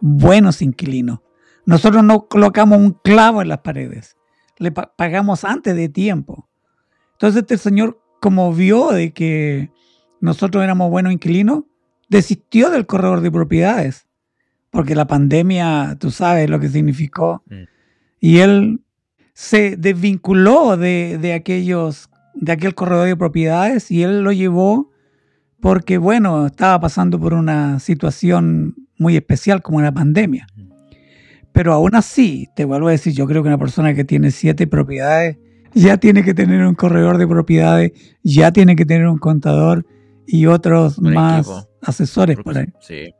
buenos 0.00 0.62
inquilinos. 0.62 1.20
Nosotros 1.64 2.04
no 2.04 2.26
colocamos 2.28 2.78
un 2.78 2.92
clavo 2.92 3.42
en 3.42 3.48
las 3.48 3.58
paredes. 3.58 4.16
Le 4.58 4.72
pa- 4.72 4.92
pagamos 4.96 5.44
antes 5.44 5.74
de 5.76 5.88
tiempo. 5.88 6.48
Entonces 7.12 7.42
este 7.42 7.56
señor, 7.58 8.00
como 8.20 8.52
vio 8.52 8.90
de 8.90 9.12
que 9.12 9.70
nosotros 10.20 10.62
éramos 10.62 10.90
buenos 10.90 11.12
inquilinos, 11.12 11.64
desistió 12.08 12.70
del 12.70 12.86
corredor 12.86 13.20
de 13.20 13.30
propiedades. 13.30 14.06
Porque 14.70 14.94
la 14.94 15.06
pandemia, 15.06 15.96
tú 16.00 16.10
sabes 16.10 16.48
lo 16.50 16.58
que 16.60 16.68
significó. 16.68 17.42
Mm. 17.46 17.62
Y 18.22 18.38
él 18.38 18.80
se 19.34 19.76
desvinculó 19.76 20.76
de, 20.76 21.18
de 21.20 21.32
aquellos, 21.32 22.08
de 22.34 22.52
aquel 22.52 22.76
corredor 22.76 23.08
de 23.08 23.16
propiedades 23.16 23.90
y 23.90 24.04
él 24.04 24.22
lo 24.22 24.30
llevó 24.30 24.92
porque, 25.60 25.98
bueno, 25.98 26.46
estaba 26.46 26.78
pasando 26.80 27.18
por 27.18 27.34
una 27.34 27.80
situación 27.80 28.76
muy 28.96 29.16
especial 29.16 29.60
como 29.60 29.78
una 29.78 29.92
pandemia. 29.92 30.46
Pero 31.50 31.72
aún 31.72 31.96
así, 31.96 32.48
te 32.54 32.64
vuelvo 32.64 32.86
a 32.86 32.92
decir, 32.92 33.12
yo 33.12 33.26
creo 33.26 33.42
que 33.42 33.48
una 33.48 33.58
persona 33.58 33.92
que 33.92 34.04
tiene 34.04 34.30
siete 34.30 34.68
propiedades 34.68 35.38
ya 35.74 35.96
tiene 35.96 36.22
que 36.22 36.32
tener 36.32 36.64
un 36.64 36.76
corredor 36.76 37.18
de 37.18 37.26
propiedades, 37.26 37.90
ya 38.22 38.52
tiene 38.52 38.76
que 38.76 38.86
tener 38.86 39.08
un 39.08 39.18
contador 39.18 39.84
y 40.28 40.46
otros 40.46 41.00
más 41.00 41.68
asesores 41.80 42.36
por 42.38 42.56
ahí. 42.56 42.66
Sí. 42.78 43.12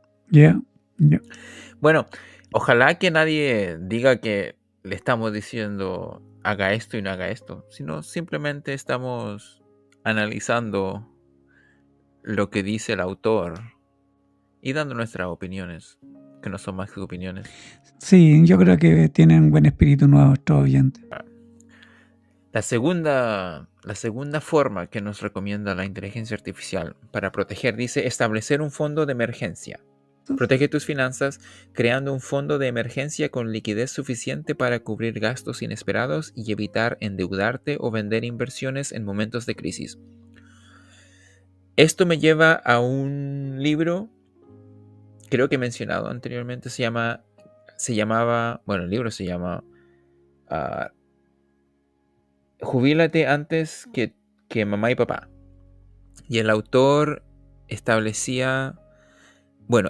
Bueno, 1.81 2.05
ojalá 2.53 2.95
que 2.95 3.11
nadie 3.11 3.77
diga 3.81 4.21
que 4.21 4.55
le 4.83 4.95
estamos 4.95 5.31
diciendo 5.31 6.21
haga 6.43 6.73
esto 6.73 6.97
y 6.97 7.01
no 7.01 7.09
haga 7.09 7.29
esto, 7.29 7.65
sino 7.69 8.03
simplemente 8.03 8.73
estamos 8.73 9.63
analizando 10.03 11.09
lo 12.21 12.49
que 12.49 12.63
dice 12.63 12.93
el 12.93 12.99
autor 12.99 13.61
y 14.61 14.73
dando 14.73 14.93
nuestras 14.93 15.27
opiniones, 15.27 15.99
que 16.41 16.49
no 16.49 16.57
son 16.57 16.75
más 16.75 16.91
que 16.91 16.99
opiniones. 16.99 17.49
Sí, 17.97 18.45
yo 18.45 18.57
creo 18.57 18.77
que 18.77 19.07
tienen 19.09 19.51
buen 19.51 19.65
espíritu 19.65 20.07
nuestros 20.07 20.63
oyentes. 20.63 21.03
La 22.51 22.61
segunda, 22.61 23.69
la 23.83 23.95
segunda 23.95 24.39
forma 24.39 24.87
que 24.87 25.01
nos 25.01 25.21
recomienda 25.21 25.73
la 25.75 25.85
inteligencia 25.85 26.35
artificial 26.35 26.95
para 27.11 27.31
proteger 27.31 27.75
dice 27.75 28.05
establecer 28.05 28.61
un 28.61 28.69
fondo 28.69 29.05
de 29.05 29.13
emergencia. 29.13 29.79
Protege 30.37 30.69
tus 30.69 30.85
finanzas 30.85 31.41
creando 31.73 32.13
un 32.13 32.21
fondo 32.21 32.57
de 32.57 32.67
emergencia 32.67 33.29
con 33.29 33.51
liquidez 33.51 33.91
suficiente 33.91 34.55
para 34.55 34.79
cubrir 34.79 35.19
gastos 35.19 35.61
inesperados 35.61 36.31
y 36.35 36.51
evitar 36.51 36.97
endeudarte 37.01 37.77
o 37.79 37.91
vender 37.91 38.23
inversiones 38.23 38.93
en 38.93 39.03
momentos 39.03 39.45
de 39.45 39.55
crisis. 39.55 39.99
Esto 41.75 42.05
me 42.05 42.19
lleva 42.19 42.53
a 42.53 42.79
un 42.79 43.57
libro, 43.59 44.09
creo 45.29 45.49
que 45.49 45.55
he 45.55 45.59
mencionado 45.59 46.07
anteriormente, 46.07 46.69
se 46.69 46.83
llama, 46.83 47.23
se 47.75 47.95
llamaba, 47.95 48.61
bueno, 48.65 48.83
el 48.83 48.91
libro 48.91 49.11
se 49.11 49.25
llama 49.25 49.63
uh, 50.49 50.93
Jubílate 52.63 53.27
antes 53.27 53.89
que, 53.91 54.13
que 54.47 54.65
mamá 54.65 54.91
y 54.91 54.95
papá. 54.95 55.29
Y 56.29 56.37
el 56.37 56.49
autor 56.49 57.23
establecía 57.67 58.79
bueno, 59.67 59.89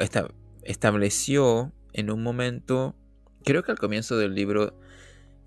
estableció 0.64 1.74
en 1.94 2.12
un 2.12 2.24
momento, 2.24 2.96
creo 3.44 3.64
que 3.64 3.72
al 3.72 3.80
comienzo 3.80 4.18
del 4.18 4.36
libro, 4.36 4.80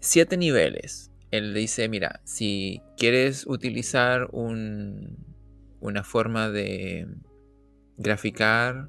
siete 0.00 0.36
niveles. 0.36 1.10
Él 1.30 1.54
dice, 1.54 1.88
mira, 1.88 2.20
si 2.24 2.82
quieres 2.96 3.46
utilizar 3.46 4.28
una 4.32 6.04
forma 6.04 6.50
de 6.50 7.06
graficar 7.96 8.88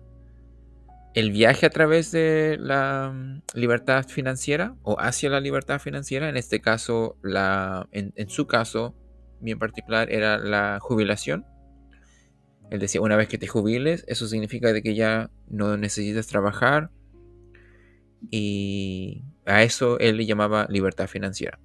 el 1.13 1.32
viaje 1.32 1.65
a 1.65 1.71
través 1.71 2.12
de 2.12 2.58
la 2.60 3.12
mm, 3.12 3.41
libertad 3.56 4.06
financiera 4.08 4.76
o 4.84 4.97
hacia 5.00 5.32
la 5.32 5.39
libertad 5.39 5.80
financiera, 5.80 6.30
en 6.30 6.38
este 6.38 6.62
caso, 6.62 7.17
la, 7.23 7.88
en, 7.91 8.13
en 8.15 8.30
su 8.30 8.45
caso, 8.45 8.95
bien 9.39 9.58
particular, 9.58 10.12
era 10.12 10.38
la 10.38 10.78
jubilación 10.80 11.45
él 12.69 12.80
decía, 12.80 13.01
una 13.01 13.15
vez 13.15 13.27
que 13.27 13.38
te 13.38 13.47
jubiles, 13.47 14.03
eso 14.08 14.27
significa 14.27 14.73
de 14.73 14.82
que 14.82 14.95
ya 14.95 15.30
no 15.47 15.77
necesitas 15.77 16.27
trabajar. 16.27 16.91
Y 18.30 19.23
a 19.45 19.63
eso 19.63 19.99
él 19.99 20.17
le 20.17 20.25
llamaba 20.25 20.67
libertad 20.69 21.08
financiera. 21.08 21.60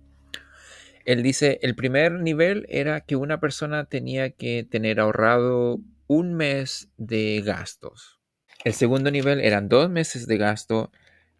Él 1.05 1.23
dice, 1.23 1.59
el 1.63 1.75
primer 1.75 2.13
nivel 2.21 2.67
era 2.69 3.01
que 3.01 3.17
una 3.17 3.41
persona 3.41 3.87
tenía 3.87 4.31
que 4.31 4.65
tener 4.69 5.01
ahorrado 5.01 5.81
un 6.07 6.35
mes 6.35 6.89
de 6.97 7.43
gastos. 7.45 8.21
El 8.65 8.75
segundo 8.75 9.11
nivel 9.11 9.41
eran 9.41 9.69
dos 9.69 9.91
meses 9.91 10.29
de 10.29 10.37
gasto. 10.37 10.93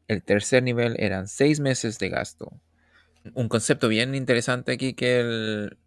El 0.09 0.25
tercer 0.25 0.65
nivel 0.65 0.97
eran 0.99 1.29
seis 1.29 1.61
meses 1.61 2.01
de 2.01 2.09
gasto. 2.09 2.61
Un 3.35 3.49
concepto 3.49 3.87
bien 3.87 4.17
interesante 4.17 4.73
aquí 4.73 4.95
que 4.95 5.21
él 5.21 5.79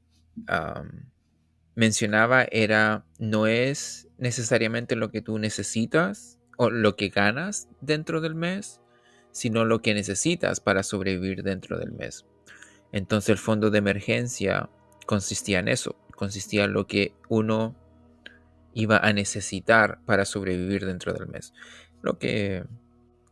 mencionaba 1.75 2.45
era, 2.51 3.05
no 3.19 3.47
es 3.47 4.07
necesariamente 4.17 4.95
lo 4.95 5.11
que 5.11 5.21
tú 5.21 5.37
necesitas 5.37 6.39
o 6.57 6.69
lo 6.69 6.95
que 6.95 7.09
ganas 7.09 7.67
dentro 7.81 8.21
del 8.21 8.35
mes, 8.35 8.81
sino 9.31 9.65
lo 9.65 9.81
que 9.81 9.93
necesitas 9.93 10.61
para 10.61 10.83
sobrevivir 10.83 11.43
dentro 11.43 11.77
del 11.77 11.91
mes. 11.91 12.25
Entonces 12.91 13.29
el 13.29 13.37
fondo 13.37 13.69
de 13.71 13.79
emergencia 13.79 14.69
consistía 15.05 15.59
en 15.59 15.67
eso, 15.67 15.97
consistía 16.15 16.63
en 16.63 16.73
lo 16.73 16.87
que 16.87 17.13
uno 17.27 17.75
iba 18.73 18.97
a 18.97 19.11
necesitar 19.11 19.99
para 20.05 20.25
sobrevivir 20.25 20.85
dentro 20.85 21.13
del 21.13 21.27
mes. 21.27 21.53
Lo 22.01 22.17
que 22.17 22.63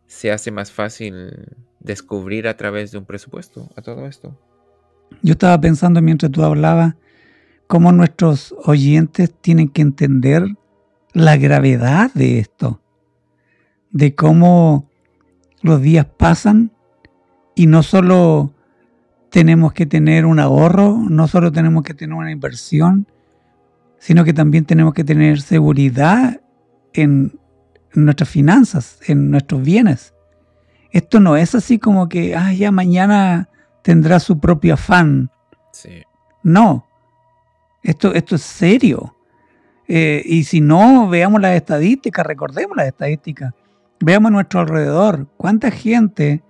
se 0.07 0.31
hace 0.31 0.51
más 0.51 0.71
fácil 0.71 1.47
descubrir 1.79 2.47
a 2.47 2.57
través 2.57 2.91
de 2.91 2.97
un 2.97 3.05
presupuesto 3.05 3.69
a 3.75 3.81
todo 3.81 4.05
esto. 4.05 4.37
Yo 5.21 5.33
estaba 5.33 5.59
pensando 5.59 6.01
mientras 6.01 6.31
tú 6.31 6.43
hablabas 6.43 6.95
cómo 7.67 7.91
nuestros 7.91 8.53
oyentes 8.63 9.33
tienen 9.41 9.69
que 9.69 9.81
entender 9.81 10.45
la 11.13 11.37
gravedad 11.37 12.11
de 12.13 12.39
esto, 12.39 12.81
de 13.91 14.15
cómo 14.15 14.89
los 15.61 15.81
días 15.81 16.05
pasan 16.05 16.71
y 17.55 17.67
no 17.67 17.83
solo 17.83 18.53
tenemos 19.29 19.73
que 19.73 19.85
tener 19.85 20.25
un 20.25 20.39
ahorro, 20.39 20.97
no 21.09 21.27
solo 21.27 21.51
tenemos 21.51 21.83
que 21.83 21.93
tener 21.93 22.15
una 22.15 22.31
inversión, 22.31 23.07
sino 23.97 24.23
que 24.23 24.33
también 24.33 24.65
tenemos 24.65 24.93
que 24.93 25.03
tener 25.03 25.41
seguridad 25.41 26.41
en 26.93 27.39
nuestras 27.93 28.29
finanzas, 28.29 28.99
en 29.07 29.31
nuestros 29.31 29.63
bienes. 29.63 30.13
Esto 30.91 31.19
no 31.19 31.37
es 31.37 31.55
así 31.55 31.79
como 31.79 32.09
que, 32.09 32.35
ah, 32.35 32.53
ya 32.53 32.71
mañana 32.71 33.49
tendrá 33.81 34.19
su 34.19 34.39
propio 34.39 34.75
afán. 34.75 35.31
Sí. 35.71 36.03
No, 36.43 36.85
esto, 37.83 38.13
esto 38.13 38.35
es 38.35 38.41
serio. 38.41 39.15
Eh, 39.87 40.23
y 40.25 40.45
si 40.45 40.61
no, 40.61 41.09
veamos 41.09 41.41
las 41.41 41.55
estadísticas, 41.55 42.25
recordemos 42.25 42.75
las 42.77 42.87
estadísticas. 42.87 43.53
Veamos 43.99 44.29
a 44.29 44.33
nuestro 44.33 44.61
alrededor 44.61 45.27
cuánta 45.37 45.69
gente 45.71 46.41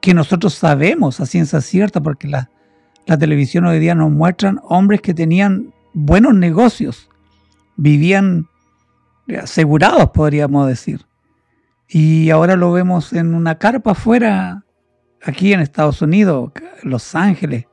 que 0.00 0.14
nosotros 0.14 0.54
sabemos 0.54 1.20
a 1.20 1.26
ciencia 1.26 1.60
cierta, 1.60 2.02
porque 2.02 2.28
la, 2.28 2.50
la 3.06 3.18
televisión 3.18 3.64
hoy 3.64 3.78
día 3.78 3.94
nos 3.94 4.10
muestran 4.10 4.60
hombres 4.64 5.00
que 5.00 5.14
tenían 5.14 5.72
buenos 5.94 6.34
negocios, 6.34 7.08
vivían 7.76 8.48
asegurados, 9.42 10.10
podríamos 10.10 10.68
decir. 10.68 11.06
Y 11.88 12.30
ahora 12.30 12.56
lo 12.56 12.72
vemos 12.72 13.12
en 13.12 13.34
una 13.34 13.58
carpa 13.58 13.92
afuera, 13.92 14.64
aquí 15.22 15.52
en 15.52 15.60
Estados 15.60 16.02
Unidos, 16.02 16.52
Los 16.82 17.14
Ángeles, 17.14 17.66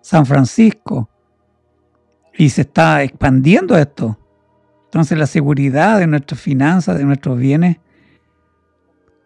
San 0.00 0.26
Francisco, 0.26 1.08
y 2.36 2.50
se 2.50 2.62
está 2.62 3.02
expandiendo 3.02 3.76
esto. 3.76 4.18
Entonces 4.84 5.18
la 5.18 5.26
seguridad 5.26 5.98
de 5.98 6.06
nuestras 6.06 6.40
finanzas, 6.40 6.98
de 6.98 7.04
nuestros 7.04 7.38
bienes, 7.38 7.78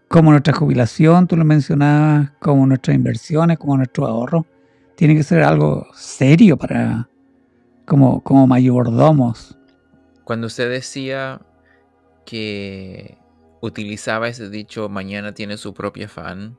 como 0.08 0.30
nuestra 0.30 0.54
jubilación, 0.54 1.26
tú 1.26 1.36
lo 1.36 1.44
mencionabas, 1.44 2.30
como 2.40 2.66
nuestras 2.66 2.96
inversiones, 2.96 3.58
como 3.58 3.76
nuestro 3.76 4.06
ahorro, 4.06 4.46
tiene 4.96 5.14
que 5.14 5.22
ser 5.22 5.42
algo 5.42 5.86
serio 5.92 6.56
para 6.56 7.08
como, 7.84 8.22
como 8.22 8.46
mayordomos. 8.46 9.58
Cuando 10.24 10.46
usted 10.46 10.70
decía 10.70 11.40
que 12.24 13.18
utilizaba 13.60 14.28
ese 14.28 14.50
dicho, 14.50 14.88
mañana 14.88 15.32
tiene 15.32 15.56
su 15.56 15.74
propia 15.74 16.08
fan, 16.08 16.56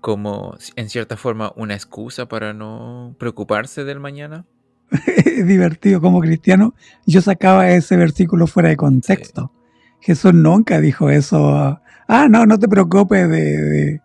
como 0.00 0.56
en 0.76 0.88
cierta 0.88 1.16
forma 1.16 1.52
una 1.56 1.74
excusa 1.74 2.26
para 2.26 2.52
no 2.52 3.14
preocuparse 3.18 3.84
del 3.84 4.00
mañana. 4.00 4.44
es 5.06 5.46
divertido 5.46 6.00
como 6.00 6.20
cristiano. 6.20 6.74
Yo 7.06 7.20
sacaba 7.22 7.70
ese 7.70 7.96
versículo 7.96 8.46
fuera 8.46 8.70
de 8.70 8.76
contexto. 8.76 9.52
Jesús 10.00 10.34
nunca 10.34 10.80
dijo 10.80 11.10
eso. 11.10 11.80
Ah, 12.08 12.28
no, 12.28 12.46
no 12.46 12.58
te 12.58 12.68
preocupes 12.68 13.28
de, 13.28 14.00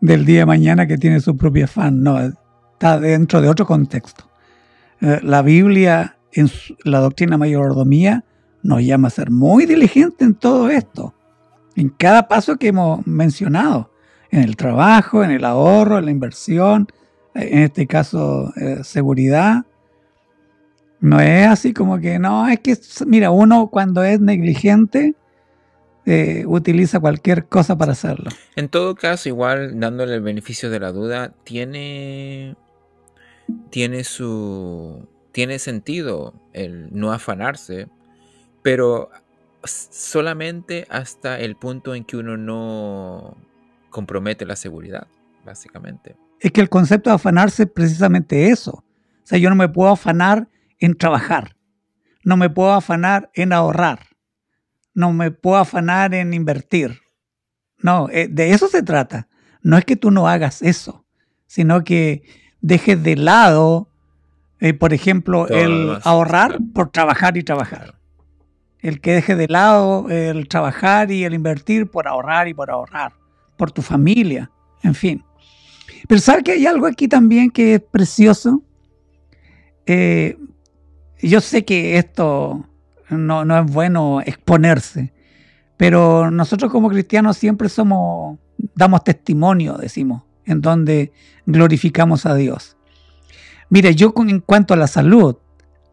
del 0.00 0.24
día 0.24 0.40
de 0.40 0.46
mañana 0.46 0.86
que 0.86 0.98
tiene 0.98 1.20
su 1.20 1.36
propia 1.36 1.66
fan. 1.66 2.02
No, 2.02 2.18
está 2.20 2.98
dentro 2.98 3.40
de 3.40 3.48
otro 3.48 3.66
contexto. 3.66 4.24
Eh, 5.00 5.20
la 5.22 5.42
Biblia, 5.42 6.16
en 6.32 6.50
la 6.84 7.00
doctrina 7.00 7.36
mayordomía, 7.36 8.24
nos 8.62 8.82
llama 8.82 9.08
a 9.08 9.10
ser 9.10 9.30
muy 9.30 9.66
diligente 9.66 10.24
en 10.24 10.34
todo 10.34 10.70
esto. 10.70 11.14
En 11.76 11.90
cada 11.90 12.28
paso 12.28 12.56
que 12.56 12.68
hemos 12.68 13.06
mencionado 13.06 13.90
en 14.34 14.42
el 14.42 14.56
trabajo, 14.56 15.22
en 15.22 15.30
el 15.30 15.44
ahorro, 15.44 15.98
en 15.98 16.06
la 16.06 16.10
inversión, 16.10 16.88
en 17.34 17.60
este 17.60 17.86
caso 17.86 18.52
eh, 18.56 18.82
seguridad. 18.82 19.64
No 20.98 21.20
es 21.20 21.46
así 21.46 21.72
como 21.72 22.00
que, 22.00 22.18
no, 22.18 22.48
es 22.48 22.58
que, 22.58 22.76
mira, 23.06 23.30
uno 23.30 23.68
cuando 23.68 24.02
es 24.02 24.18
negligente 24.20 25.14
eh, 26.04 26.44
utiliza 26.48 26.98
cualquier 26.98 27.46
cosa 27.46 27.78
para 27.78 27.92
hacerlo. 27.92 28.30
En 28.56 28.68
todo 28.68 28.96
caso, 28.96 29.28
igual 29.28 29.78
dándole 29.78 30.14
el 30.14 30.22
beneficio 30.22 30.68
de 30.68 30.80
la 30.80 30.90
duda, 30.90 31.32
tiene, 31.44 32.56
tiene 33.70 34.02
su, 34.02 35.06
tiene 35.30 35.60
sentido 35.60 36.34
el 36.52 36.88
no 36.90 37.12
afanarse, 37.12 37.86
pero 38.62 39.10
solamente 39.62 40.86
hasta 40.90 41.38
el 41.38 41.54
punto 41.54 41.94
en 41.94 42.04
que 42.04 42.16
uno 42.16 42.36
no 42.36 43.36
compromete 43.94 44.44
la 44.44 44.56
seguridad, 44.56 45.06
básicamente. 45.44 46.16
Es 46.40 46.50
que 46.50 46.60
el 46.60 46.68
concepto 46.68 47.10
de 47.10 47.14
afanarse 47.14 47.62
es 47.62 47.70
precisamente 47.70 48.48
eso. 48.48 48.72
O 48.72 49.26
sea, 49.26 49.38
yo 49.38 49.48
no 49.50 49.54
me 49.54 49.68
puedo 49.68 49.92
afanar 49.92 50.48
en 50.80 50.96
trabajar, 50.96 51.56
no 52.24 52.36
me 52.36 52.50
puedo 52.50 52.72
afanar 52.72 53.30
en 53.34 53.52
ahorrar, 53.52 54.00
no 54.94 55.12
me 55.12 55.30
puedo 55.30 55.58
afanar 55.58 56.12
en 56.12 56.34
invertir. 56.34 57.02
No, 57.78 58.08
eh, 58.10 58.26
de 58.28 58.50
eso 58.50 58.66
se 58.66 58.82
trata. 58.82 59.28
No 59.62 59.78
es 59.78 59.84
que 59.84 59.94
tú 59.94 60.10
no 60.10 60.26
hagas 60.26 60.60
eso, 60.60 61.06
sino 61.46 61.84
que 61.84 62.24
dejes 62.62 63.00
de 63.00 63.14
lado, 63.14 63.88
eh, 64.58 64.74
por 64.74 64.92
ejemplo, 64.92 65.46
el 65.46 65.98
ahorrar 66.02 66.58
por 66.74 66.90
trabajar 66.90 67.36
y 67.36 67.44
trabajar. 67.44 67.94
El 68.80 69.00
que 69.00 69.12
deje 69.12 69.36
de 69.36 69.46
lado 69.46 70.10
el 70.10 70.48
trabajar 70.48 71.12
y 71.12 71.24
el 71.24 71.32
invertir 71.32 71.88
por 71.88 72.08
ahorrar 72.08 72.48
y 72.48 72.54
por 72.54 72.70
ahorrar, 72.70 73.12
por 73.56 73.72
tu 73.72 73.82
familia, 73.82 74.50
en 74.82 74.94
fin. 74.94 75.24
Pero 76.08 76.20
¿sabes 76.20 76.44
que 76.44 76.52
hay 76.52 76.66
algo 76.66 76.86
aquí 76.86 77.08
también 77.08 77.50
que 77.50 77.74
es 77.74 77.80
precioso? 77.80 78.62
Eh, 79.86 80.38
yo 81.22 81.40
sé 81.40 81.64
que 81.64 81.98
esto 81.98 82.66
no, 83.10 83.44
no, 83.44 83.58
es 83.58 83.70
bueno 83.70 84.20
exponerse, 84.20 85.12
pero 85.76 86.30
nosotros 86.30 86.70
como 86.70 86.88
cristianos 86.88 87.36
siempre 87.36 87.68
somos, 87.68 88.38
damos 88.74 89.04
testimonio, 89.04 89.76
decimos, 89.78 90.22
en 90.44 90.60
donde 90.60 91.12
glorificamos 91.46 92.26
a 92.26 92.34
Dios. 92.34 92.76
Mire, 93.70 93.94
yo 93.94 94.12
en 94.16 94.40
cuanto 94.40 94.74
a 94.74 94.76
la 94.76 94.86
salud, 94.86 95.36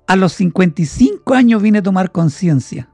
a 0.07 0.15
los 0.15 0.33
55 0.33 1.33
años 1.33 1.61
vine 1.61 1.79
a 1.79 1.83
tomar 1.83 2.11
conciencia. 2.11 2.89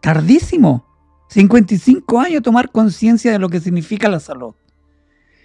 Tardísimo. 0.00 0.87
55 1.28 2.20
años 2.20 2.42
tomar 2.42 2.70
conciencia 2.70 3.32
de 3.32 3.38
lo 3.38 3.48
que 3.48 3.60
significa 3.60 4.08
la 4.08 4.20
salud. 4.20 4.54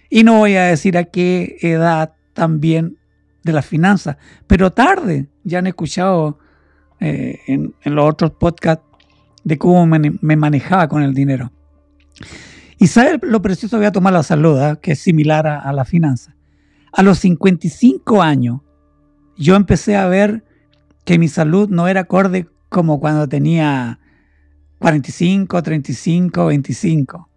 Y 0.10 0.24
no 0.24 0.40
voy 0.40 0.56
a 0.56 0.64
decir 0.64 0.98
a 0.98 1.06
qué 1.06 1.58
edad 1.62 2.14
también 2.34 2.98
de 3.44 3.54
las 3.54 3.66
finanzas, 3.66 4.18
pero 4.48 4.72
tarde. 4.72 5.28
Ya 5.44 5.60
han 5.60 5.68
escuchado 5.68 6.40
eh, 7.02 7.40
en, 7.48 7.74
los 7.84 8.10
otros 8.10 8.32
podcasts 8.32 8.86
de 9.44 9.58
cómo 9.58 9.86
me, 9.86 10.38
manejaba 10.38 10.88
con 10.88 11.04
el 11.04 11.14
dinero. 11.14 11.52
Y 12.78 12.88
sabe 12.88 13.20
lo 13.22 13.42
precioso 13.42 13.76
voy 13.78 13.86
a 13.86 13.92
tomar 13.92 14.14
la 14.14 14.24
salud, 14.24 14.58
¿ah? 14.58 14.78
que 14.78 14.94
es 14.94 15.00
similar 15.00 15.46
a, 15.48 15.60
a 15.60 15.74
la 15.74 15.84
finanza. 15.84 16.36
A 16.94 17.04
los 17.04 17.20
55 17.20 18.22
años, 18.22 18.62
yo 19.36 19.56
empecé 19.56 19.98
a 19.98 20.08
ver 20.08 20.46
que 21.04 21.20
mi 21.20 21.28
salud 21.28 21.68
no 21.70 21.90
era 21.90 22.02
acorde 22.02 22.48
como 22.70 23.02
cuando 23.02 23.28
tenía 23.28 24.00
45, 24.84 25.64
35, 25.64 26.46
25. 26.48 27.30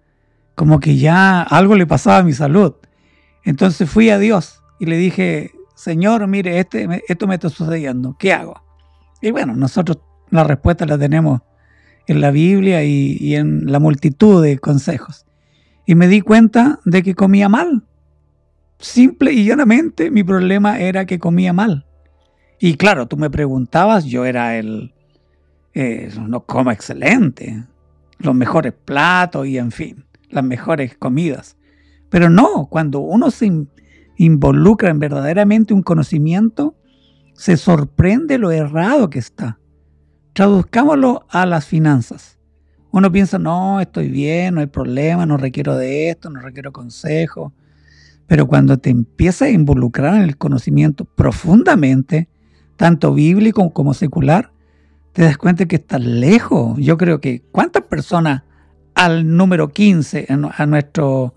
Como 0.56 0.80
que 0.80 0.96
ya 0.96 1.42
algo 1.42 1.76
le 1.76 1.86
pasaba 1.86 2.18
a 2.18 2.22
mi 2.24 2.32
salud. 2.32 2.74
Entonces 3.44 3.88
fui 3.88 4.10
a 4.10 4.18
Dios 4.18 4.64
y 4.80 4.86
le 4.86 4.96
dije, 4.96 5.52
Señor, 5.76 6.26
mire, 6.26 6.58
este, 6.58 7.04
esto 7.06 7.28
me 7.28 7.36
está 7.36 7.48
sucediendo, 7.48 8.16
¿qué 8.18 8.32
hago? 8.32 8.60
Y 9.22 9.30
bueno, 9.30 9.54
nosotros 9.54 10.00
la 10.30 10.42
respuesta 10.42 10.86
la 10.86 10.98
tenemos 10.98 11.42
en 12.08 12.20
la 12.20 12.32
Biblia 12.32 12.82
y, 12.82 13.36
en 13.36 13.70
la 13.70 13.78
multitud 13.78 14.42
de 14.42 14.58
consejos. 14.58 15.24
Y 15.86 15.94
me 15.94 16.08
di 16.08 16.22
cuenta 16.22 16.80
de 16.84 17.04
que 17.04 17.14
comía 17.14 17.48
mal. 17.48 17.84
Simple 18.80 19.32
y 19.32 19.44
llanamente 19.44 20.10
mi 20.10 20.24
problema 20.24 20.80
era 20.80 21.06
que 21.06 21.20
comía 21.20 21.52
mal. 21.52 21.86
Y 22.58 22.76
claro, 22.76 23.06
tú 23.06 23.16
me 23.16 23.30
preguntabas, 23.30 24.04
yo 24.04 24.24
era 24.24 24.56
el... 24.56 24.95
Eh, 25.78 26.10
no 26.18 26.46
como 26.46 26.70
excelente, 26.70 27.62
los 28.16 28.34
mejores 28.34 28.72
platos 28.72 29.46
y 29.46 29.58
en 29.58 29.70
fin, 29.70 30.06
las 30.30 30.42
mejores 30.42 30.96
comidas. 30.96 31.58
Pero 32.08 32.30
no, 32.30 32.64
cuando 32.70 33.00
uno 33.00 33.30
se, 33.30 33.52
involucra 34.16 34.88
en 34.88 34.98
verdaderamente 34.98 35.74
un 35.74 35.82
conocimiento, 35.82 36.74
se 37.34 37.58
sorprende 37.58 38.38
lo 38.38 38.52
errado 38.52 39.10
que 39.10 39.18
está. 39.18 39.58
Traduzcámoslo 40.32 41.26
a 41.28 41.44
las 41.44 41.66
finanzas. 41.66 42.38
Uno 42.90 43.12
piensa, 43.12 43.38
no, 43.38 43.78
estoy 43.78 44.08
bien, 44.08 44.54
no 44.54 44.62
hay 44.62 44.68
problema, 44.68 45.26
no 45.26 45.36
requiero 45.36 45.76
de 45.76 46.08
esto, 46.08 46.30
no 46.30 46.40
requiero 46.40 46.72
consejo. 46.72 47.52
Pero 48.26 48.46
cuando 48.46 48.78
te 48.78 48.88
empiezas 48.88 49.48
a 49.48 49.50
involucrar 49.50 50.14
en 50.14 50.22
el 50.22 50.38
conocimiento 50.38 51.04
profundamente, 51.04 52.30
tanto 52.76 53.12
bíblico 53.12 53.74
como 53.74 53.92
secular, 53.92 54.55
te 55.16 55.22
das 55.22 55.38
cuenta 55.38 55.64
que 55.64 55.76
estás 55.76 56.02
lejos. 56.02 56.76
Yo 56.78 56.98
creo 56.98 57.22
que 57.22 57.40
cuántas 57.50 57.84
personas 57.84 58.42
al 58.94 59.34
número 59.34 59.72
15, 59.72 60.26
a 60.28 60.66
nuestro, 60.66 61.34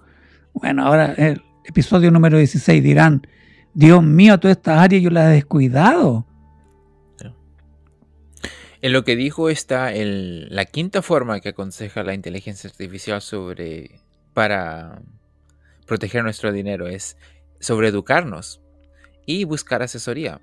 bueno, 0.51 0.85
ahora 0.85 1.13
el, 1.13 1.41
episodio 1.63 2.11
número 2.11 2.37
16, 2.37 2.83
dirán, 2.83 3.25
Dios 3.73 4.03
mío, 4.03 4.37
todas 4.37 4.57
estas 4.57 4.79
áreas 4.79 5.01
yo 5.01 5.09
las 5.09 5.27
he 5.27 5.35
descuidado. 5.35 6.25
En 8.81 8.91
lo 8.91 9.05
que 9.05 9.15
dijo 9.15 9.49
está 9.49 9.93
la 9.93 10.65
quinta 10.65 11.01
forma 11.01 11.39
que 11.39 11.49
aconseja 11.49 12.03
la 12.03 12.13
inteligencia 12.13 12.69
artificial 12.69 13.21
sobre 13.21 14.01
para 14.33 15.01
proteger 15.85 16.23
nuestro 16.23 16.51
dinero 16.51 16.89
es 16.89 17.15
sobre 17.61 17.87
educarnos 17.87 18.61
y 19.25 19.45
buscar 19.45 19.83
asesoría. 19.83 20.41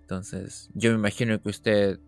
Entonces, 0.00 0.70
yo 0.74 0.90
me 0.90 0.96
imagino 0.96 1.40
que 1.40 1.50
usted, 1.50 2.00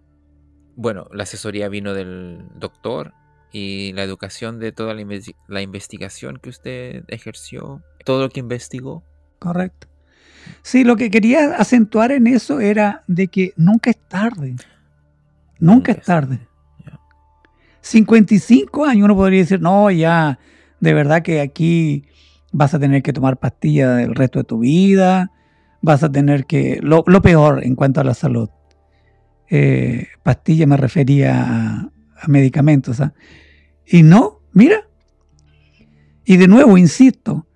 bueno, 0.80 1.06
la 1.12 1.24
asesoría 1.24 1.68
vino 1.68 1.92
del 1.92 2.42
doctor 2.54 3.12
y 3.52 3.92
la 3.92 4.02
educación 4.02 4.58
de 4.58 4.72
toda 4.72 4.94
la, 4.94 5.60
investigación 5.60 6.38
que 6.42 6.48
usted 6.48 7.04
ejerció, 7.08 7.82
todo 8.06 8.22
lo 8.22 8.30
que 8.30 8.40
investigó. 8.40 9.04
Correcto. 9.38 9.88
Sí, 10.62 10.84
lo 10.84 10.96
que 10.96 11.10
quería 11.10 11.56
acentuar 11.56 12.12
en 12.12 12.26
eso 12.26 12.60
era 12.60 13.04
de 13.08 13.28
que 13.28 13.52
nunca 13.56 13.90
es 13.90 13.98
tarde. 14.08 14.56
Nunca, 15.58 15.92
es 15.92 16.02
tarde. 16.02 16.48
55 17.82 18.86
años 18.86 19.04
uno 19.04 19.16
podría 19.16 19.40
decir, 19.40 19.60
no, 19.60 19.90
ya, 19.90 20.38
de 20.80 20.94
verdad 20.94 21.20
que 21.20 21.42
aquí 21.42 22.06
vas 22.52 22.72
a 22.72 22.78
tener 22.78 23.02
que 23.02 23.12
tomar 23.12 23.36
pastillas 23.36 24.00
el 24.00 24.14
resto 24.14 24.38
de 24.38 24.44
tu 24.44 24.60
vida, 24.60 25.30
vas 25.82 26.02
a 26.02 26.10
tener 26.10 26.46
que, 26.46 26.78
lo, 26.80 27.04
peor 27.04 27.64
en 27.64 27.74
cuanto 27.74 28.00
a 28.00 28.04
la 28.04 28.14
salud. 28.14 28.48
Eh, 29.50 30.06
pastilla 30.22 30.66
me 30.66 30.76
refería 30.76 31.90
a, 32.16 32.28
medicamentos. 32.28 33.00
¿ah? 33.00 33.12
Y 33.84 34.02
no, 34.02 34.40
mira. 34.52 34.86
Y 36.24 36.36
de 36.36 36.46
nuevo, 36.46 36.78
insisto, 36.78 37.46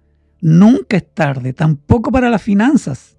nunca 0.40 0.96
es 0.96 1.14
tarde, 1.14 1.52
tampoco 1.52 2.10
para 2.10 2.28
las 2.28 2.42
finanzas. 2.42 3.16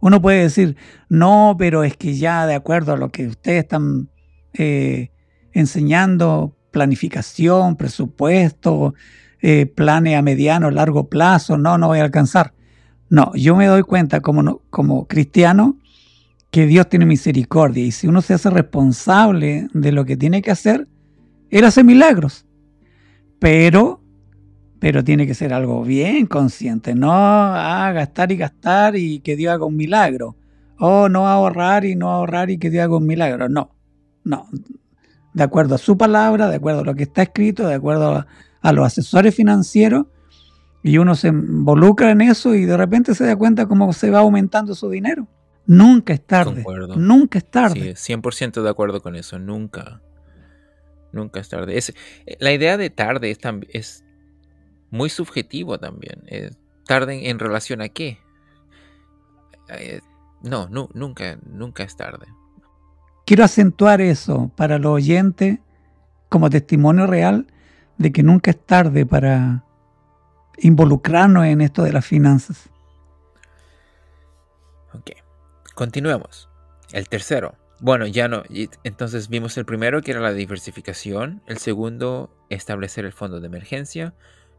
Uno 0.00 0.20
puede 0.20 0.42
decir, 0.42 0.76
no, 1.08 1.56
pero 1.58 1.84
es 1.84 1.96
que 1.96 2.14
ya 2.14 2.46
de 2.46 2.54
acuerdo 2.54 2.92
a 2.92 2.96
lo 2.96 3.10
que 3.10 3.26
ustedes 3.28 3.64
están 3.64 4.10
eh, 4.52 5.10
enseñando, 5.52 6.56
planificación, 6.70 7.76
presupuesto, 7.76 8.94
eh, 9.40 9.66
planes 9.66 10.16
a 10.16 10.22
mediano, 10.22 10.70
largo 10.70 11.08
plazo, 11.08 11.56
no, 11.56 11.78
no 11.78 11.88
voy 11.88 12.00
a 12.00 12.04
alcanzar. 12.04 12.52
No, 13.08 13.32
yo 13.34 13.56
me 13.56 13.66
doy 13.66 13.82
cuenta 13.82 14.20
como, 14.20 14.62
como 14.70 15.06
cristiano 15.06 15.79
que 16.50 16.66
Dios 16.66 16.88
tiene 16.88 17.06
misericordia 17.06 17.84
y 17.84 17.92
si 17.92 18.08
uno 18.08 18.22
se 18.22 18.34
hace 18.34 18.50
responsable 18.50 19.68
de 19.72 19.92
lo 19.92 20.04
que 20.04 20.16
tiene 20.16 20.42
que 20.42 20.50
hacer, 20.50 20.88
Él 21.48 21.64
hace 21.64 21.84
milagros. 21.84 22.46
Pero, 23.38 24.02
pero 24.80 25.04
tiene 25.04 25.26
que 25.26 25.34
ser 25.34 25.52
algo 25.54 25.82
bien 25.82 26.26
consciente, 26.26 26.94
no 26.94 27.12
a 27.12 27.90
gastar 27.92 28.32
y 28.32 28.36
gastar 28.36 28.96
y 28.96 29.20
que 29.20 29.36
Dios 29.36 29.54
haga 29.54 29.64
un 29.64 29.76
milagro. 29.76 30.36
O 30.78 31.08
no 31.08 31.28
ahorrar 31.28 31.84
y 31.84 31.94
no 31.94 32.10
ahorrar 32.10 32.50
y 32.50 32.58
que 32.58 32.70
Dios 32.70 32.84
haga 32.84 32.96
un 32.96 33.06
milagro. 33.06 33.48
No, 33.48 33.70
no. 34.24 34.48
De 35.34 35.42
acuerdo 35.42 35.74
a 35.74 35.78
su 35.78 35.96
palabra, 35.96 36.48
de 36.48 36.56
acuerdo 36.56 36.80
a 36.80 36.84
lo 36.84 36.94
que 36.94 37.02
está 37.04 37.22
escrito, 37.22 37.68
de 37.68 37.74
acuerdo 37.74 38.16
a, 38.16 38.26
a 38.62 38.72
los 38.72 38.86
asesores 38.86 39.34
financieros, 39.34 40.06
y 40.82 40.96
uno 40.96 41.14
se 41.14 41.28
involucra 41.28 42.10
en 42.10 42.22
eso 42.22 42.54
y 42.54 42.64
de 42.64 42.76
repente 42.76 43.14
se 43.14 43.26
da 43.26 43.36
cuenta 43.36 43.66
cómo 43.66 43.92
se 43.92 44.10
va 44.10 44.20
aumentando 44.20 44.74
su 44.74 44.88
dinero. 44.88 45.28
Nunca 45.70 46.12
es 46.14 46.26
tarde. 46.26 46.64
Nunca 46.96 47.38
es 47.38 47.48
tarde. 47.48 47.94
Sí, 47.94 48.12
100% 48.14 48.60
de 48.60 48.68
acuerdo 48.68 49.00
con 49.00 49.14
eso. 49.14 49.38
Nunca. 49.38 50.02
Nunca 51.12 51.38
es 51.38 51.48
tarde. 51.48 51.78
Es, 51.78 51.90
eh, 51.90 52.36
la 52.40 52.52
idea 52.52 52.76
de 52.76 52.90
tarde 52.90 53.30
es, 53.30 53.38
es 53.68 54.04
muy 54.90 55.10
subjetivo 55.10 55.78
también. 55.78 56.24
¿Tarde 56.86 57.30
en, 57.30 57.38
relación 57.38 57.82
a 57.82 57.88
qué? 57.88 58.18
Eh, 59.68 60.00
no, 60.42 60.68
nunca, 60.68 61.38
nunca 61.46 61.84
es 61.84 61.96
tarde. 61.96 62.26
Quiero 63.24 63.44
acentuar 63.44 64.00
eso 64.00 64.50
para 64.56 64.76
los 64.76 64.94
oyentes 64.94 65.60
como 66.28 66.50
testimonio 66.50 67.06
real 67.06 67.46
de 67.96 68.10
que 68.10 68.24
nunca 68.24 68.50
es 68.50 68.66
tarde 68.66 69.06
para 69.06 69.64
involucrarnos 70.58 71.44
en 71.44 71.60
esto 71.60 71.84
de 71.84 71.92
las 71.92 72.04
finanzas. 72.04 72.68
Ok. 74.94 75.19
Continuemos. 75.80 76.50
El 76.92 77.08
tercero. 77.08 77.56
Bueno, 77.80 78.06
ya 78.06 78.28
no. 78.28 78.42
Entonces 78.84 79.30
vimos 79.30 79.56
el 79.56 79.64
primero 79.64 80.02
que 80.02 80.10
era 80.10 80.20
la 80.20 80.34
diversificación, 80.34 81.40
el 81.46 81.56
segundo 81.56 82.36
establecer 82.50 83.06
el 83.06 83.14
fondo 83.14 83.40
de 83.40 83.46
emergencia, 83.46 84.12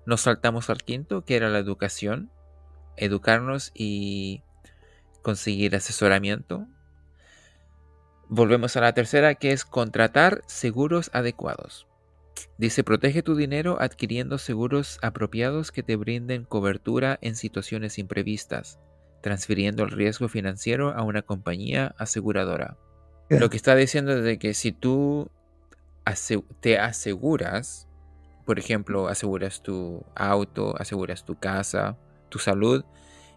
nos 0.08 0.22
saltamos 0.22 0.72
al 0.72 0.82
quinto 0.82 1.24
que 1.24 1.36
era 1.36 1.50
la 1.50 1.60
educación, 1.60 2.32
educarnos 2.98 3.70
y 3.76 4.42
conseguir 5.22 5.76
asesoramiento. 5.76 6.66
Volvemos 8.28 8.76
a 8.76 8.82
la 8.82 8.94
tercera 8.96 9.36
que 9.36 9.52
es 9.52 9.64
contratar 9.64 10.42
seguros 10.48 11.12
adecuados. 11.14 11.86
Dice, 12.58 12.84
protege 12.84 13.22
tu 13.22 13.36
dinero 13.36 13.78
adquiriendo 13.80 14.40
seguros 14.40 14.98
apropiados 15.04 15.72
que 15.72 15.84
te 15.84 15.98
brinden 15.98 16.46
cobertura 16.46 17.20
en 17.22 17.36
situaciones 17.36 18.00
imprevistas, 18.00 18.80
transfiriendo 19.22 19.84
el 19.84 19.92
riesgo 19.92 20.28
financiero 20.28 20.92
a 20.92 21.04
una 21.04 21.22
compañía 21.22 21.96
aseguradora. 21.98 22.78
Lo 23.30 23.50
que 23.50 23.56
está 23.56 23.76
diciendo 23.76 24.12
es 24.12 24.24
de 24.24 24.38
que 24.38 24.54
si 24.54 24.74
tú 24.74 25.32
te 26.60 26.80
aseguras, 26.80 27.88
por 28.46 28.60
ejemplo, 28.60 29.08
aseguras 29.08 29.64
tu 29.64 30.04
auto, 30.16 30.76
aseguras 30.78 31.24
tu 31.24 31.40
casa, 31.40 31.98
tu 32.28 32.40
salud, 32.40 32.84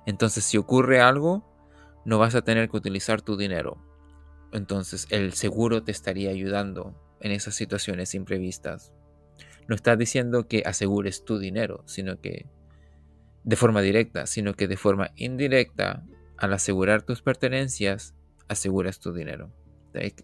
entonces 0.06 0.44
si 0.44 0.56
ocurre 0.56 1.00
algo, 1.00 1.44
no 2.04 2.18
vas 2.18 2.34
a 2.34 2.42
tener 2.42 2.68
que 2.68 2.76
utilizar 2.76 3.22
tu 3.22 3.36
dinero. 3.36 3.78
Entonces 4.52 5.06
el 5.10 5.34
seguro 5.34 5.84
te 5.84 5.92
estaría 5.92 6.30
ayudando 6.30 6.94
en 7.20 7.30
esas 7.32 7.54
situaciones 7.54 8.14
imprevistas. 8.14 8.92
No 9.68 9.74
está 9.74 9.96
diciendo 9.96 10.48
que 10.48 10.62
asegures 10.66 11.24
tu 11.24 11.38
dinero, 11.38 11.82
sino 11.86 12.20
que 12.20 12.46
de 13.44 13.56
forma 13.56 13.82
directa, 13.82 14.26
sino 14.26 14.54
que 14.54 14.68
de 14.68 14.76
forma 14.76 15.10
indirecta, 15.16 16.04
al 16.36 16.52
asegurar 16.52 17.02
tus 17.02 17.22
pertenencias, 17.22 18.14
aseguras 18.48 18.98
tu 18.98 19.12
dinero. 19.12 19.52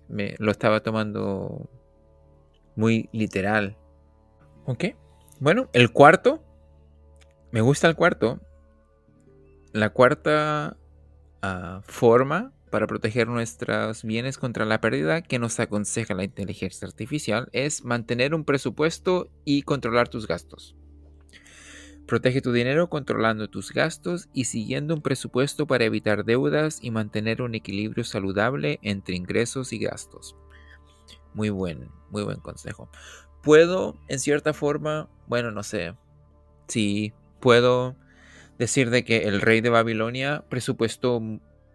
Me 0.08 0.34
lo 0.38 0.50
estaba 0.50 0.82
tomando 0.82 1.70
muy 2.74 3.08
literal. 3.12 3.76
Ok. 4.64 4.86
Bueno, 5.38 5.70
el 5.72 5.92
cuarto. 5.92 6.42
Me 7.52 7.60
gusta 7.60 7.86
el 7.86 7.94
cuarto. 7.94 8.40
La 9.72 9.90
cuarta 9.90 10.76
ah, 11.42 11.80
forma 11.84 12.52
para 12.70 12.86
proteger 12.86 13.28
nuestros 13.28 14.04
bienes 14.04 14.38
contra 14.38 14.64
la 14.64 14.80
pérdida 14.80 15.22
que 15.22 15.38
nos 15.38 15.60
aconseja 15.60 16.14
la 16.14 16.24
inteligencia 16.24 16.86
artificial 16.86 17.48
es 17.52 17.84
mantener 17.84 18.34
un 18.34 18.44
presupuesto 18.44 19.30
y 19.44 19.62
controlar 19.62 20.08
tus 20.08 20.26
gastos. 20.26 20.76
Protege 22.10 22.40
tu 22.40 22.50
dinero 22.50 22.90
controlando 22.90 23.48
tus 23.48 23.72
gastos 23.72 24.28
y 24.32 24.46
siguiendo 24.46 24.94
un 24.96 25.00
presupuesto 25.00 25.68
para 25.68 25.84
evitar 25.84 26.24
deudas 26.24 26.80
y 26.82 26.90
mantener 26.90 27.40
un 27.40 27.54
equilibrio 27.54 28.02
saludable 28.02 28.80
entre 28.82 29.14
ingresos 29.14 29.72
y 29.72 29.78
gastos. 29.78 30.34
Muy 31.34 31.50
buen, 31.50 31.88
muy 32.10 32.24
buen 32.24 32.40
consejo. 32.40 32.90
Puedo, 33.44 33.96
en 34.08 34.18
cierta 34.18 34.52
forma, 34.52 35.08
bueno, 35.28 35.52
no 35.52 35.62
sé, 35.62 35.94
si 36.66 37.12
puedo 37.38 37.94
decir 38.58 38.90
de 38.90 39.04
que 39.04 39.28
el 39.28 39.40
rey 39.40 39.60
de 39.60 39.70
Babilonia 39.70 40.44
presupuestó 40.48 41.22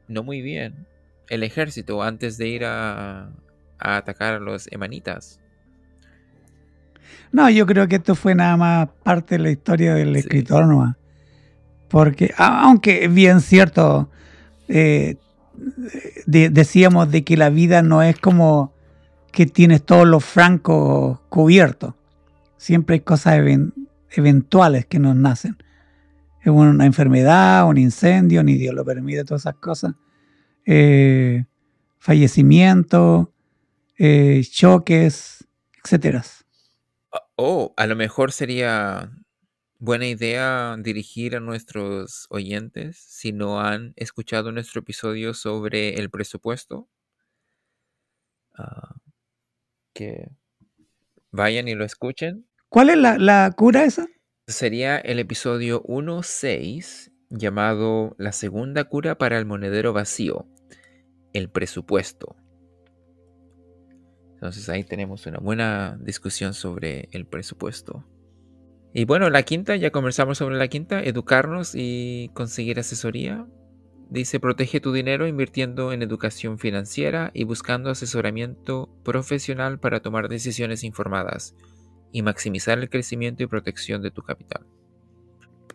no 0.09 0.23
muy 0.23 0.41
bien 0.41 0.85
el 1.29 1.43
ejército 1.43 2.03
antes 2.03 2.37
de 2.37 2.49
ir 2.49 2.65
a, 2.65 3.31
atacar 3.79 4.33
a 4.33 4.39
los 4.41 4.69
emanitas. 4.69 5.39
No, 7.31 7.49
yo 7.49 7.65
creo 7.65 7.87
que 7.87 7.97
esto 7.97 8.15
fue 8.15 8.35
nada 8.35 8.57
más 8.57 8.89
parte 9.03 9.35
de 9.35 9.43
la 9.43 9.51
historia 9.51 9.93
del 9.93 10.15
escritor 10.15 10.67
nomás. 10.67 10.95
Porque, 11.89 12.33
aunque 12.37 13.05
es 13.05 13.13
bien 13.13 13.41
cierto, 13.41 14.09
eh, 14.67 15.17
decíamos 16.25 17.11
de 17.11 17.23
que 17.23 17.37
la 17.37 17.49
vida 17.49 17.81
no 17.81 18.01
es 18.01 18.19
como 18.19 18.73
que 19.31 19.45
tienes 19.45 19.83
todos 19.83 20.07
los 20.07 20.23
francos 20.23 21.19
cubiertos. 21.29 21.93
Siempre 22.57 22.95
hay 22.95 22.99
cosas 23.01 23.39
eventuales 24.09 24.85
que 24.85 24.99
nos 24.99 25.15
nacen 25.15 25.57
una 26.51 26.85
enfermedad, 26.85 27.67
un 27.67 27.77
incendio, 27.77 28.43
ni 28.43 28.55
Dios 28.55 28.75
lo 28.75 28.85
permite, 28.85 29.23
todas 29.23 29.43
esas 29.43 29.55
cosas. 29.55 29.93
Eh, 30.65 31.45
fallecimiento, 31.99 33.33
eh, 33.97 34.41
choques, 34.49 35.47
etcétera. 35.83 36.23
Ah, 37.37 37.43
oh, 37.43 37.73
a 37.77 37.85
lo 37.87 37.95
mejor 37.95 38.31
sería 38.31 39.11
buena 39.79 40.07
idea 40.07 40.75
dirigir 40.79 41.35
a 41.35 41.39
nuestros 41.39 42.27
oyentes 42.29 42.97
si 42.97 43.33
no 43.33 43.59
han 43.61 43.93
escuchado 43.97 44.51
nuestro 44.51 44.81
episodio 44.81 45.33
sobre 45.33 45.95
el 45.95 46.09
presupuesto. 46.09 46.87
Ah, 48.57 48.95
que 49.93 50.29
vayan 51.31 51.67
y 51.67 51.75
lo 51.75 51.85
escuchen. 51.85 52.47
¿Cuál 52.69 52.89
es 52.89 52.97
la, 52.97 53.17
la 53.17 53.51
cura 53.55 53.83
esa? 53.83 54.07
Sería 54.47 54.97
el 54.97 55.19
episodio 55.19 55.83
1.6 55.83 57.11
llamado 57.29 58.15
La 58.17 58.31
segunda 58.31 58.85
cura 58.85 59.17
para 59.17 59.37
el 59.37 59.45
monedero 59.45 59.91
vacío, 59.91 60.47
el 61.33 61.49
presupuesto. 61.49 62.35
Entonces 64.45 64.69
ahí 64.69 64.83
tenemos 64.83 65.25
una 65.25 65.39
buena 65.39 65.97
discusión 65.99 66.53
sobre 66.53 67.09
el 67.11 67.25
presupuesto. 67.25 68.05
Y 68.93 69.05
bueno, 69.05 69.31
la 69.31 69.41
quinta, 69.41 69.75
ya 69.75 69.89
conversamos 69.89 70.37
sobre 70.37 70.55
la 70.57 70.67
quinta, 70.67 71.01
educarnos 71.01 71.73
y 71.73 72.29
conseguir 72.35 72.79
asesoría. 72.79 73.47
Dice, 74.11 74.39
protege 74.39 74.79
tu 74.79 74.93
dinero 74.93 75.25
invirtiendo 75.25 75.91
en 75.93 76.03
educación 76.03 76.59
financiera 76.59 77.31
y 77.33 77.43
buscando 77.43 77.89
asesoramiento 77.89 78.87
profesional 79.03 79.79
para 79.79 80.01
tomar 80.01 80.29
decisiones 80.29 80.83
informadas 80.83 81.55
y 82.11 82.21
maximizar 82.21 82.77
el 82.77 82.91
crecimiento 82.91 83.41
y 83.41 83.47
protección 83.47 84.03
de 84.03 84.11
tu 84.11 84.21
capital. 84.21 84.63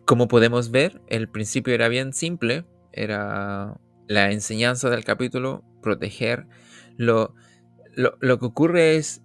Como 0.05 0.29
podemos 0.29 0.71
ver, 0.71 1.01
el 1.07 1.27
principio 1.27 1.73
era 1.73 1.89
bien 1.89 2.13
simple, 2.13 2.63
era 2.93 3.77
la 4.07 4.31
enseñanza 4.31 4.89
del 4.89 5.03
capítulo, 5.03 5.61
proteger. 5.81 6.47
Lo, 6.95 7.35
lo, 7.95 8.39
que 8.39 8.45
ocurre 8.45 8.95
es, 8.95 9.21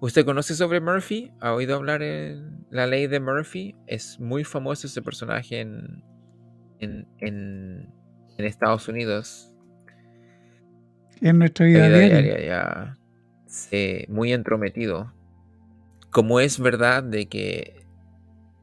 ¿usted 0.00 0.24
conoce 0.24 0.54
sobre 0.54 0.80
Murphy? 0.80 1.32
¿Ha 1.40 1.52
oído 1.52 1.76
hablar 1.76 2.00
de 2.00 2.40
la 2.70 2.86
ley 2.86 3.06
de 3.06 3.20
Murphy? 3.20 3.76
Es 3.86 4.18
muy 4.20 4.44
famoso 4.44 4.86
ese 4.86 5.02
personaje 5.02 5.60
en, 5.60 6.04
en, 6.78 7.06
en, 7.18 7.92
Estados 8.38 8.88
Unidos. 8.88 9.52
En 11.20 11.38
nuestra 11.38 11.66
vida 11.66 11.88
diaria. 11.88 12.44
Ya, 12.44 12.98
muy 14.08 14.32
entrometido 14.32 15.12
como 16.14 16.38
es 16.38 16.60
verdad 16.60 17.02
de 17.02 17.26
que 17.26 17.84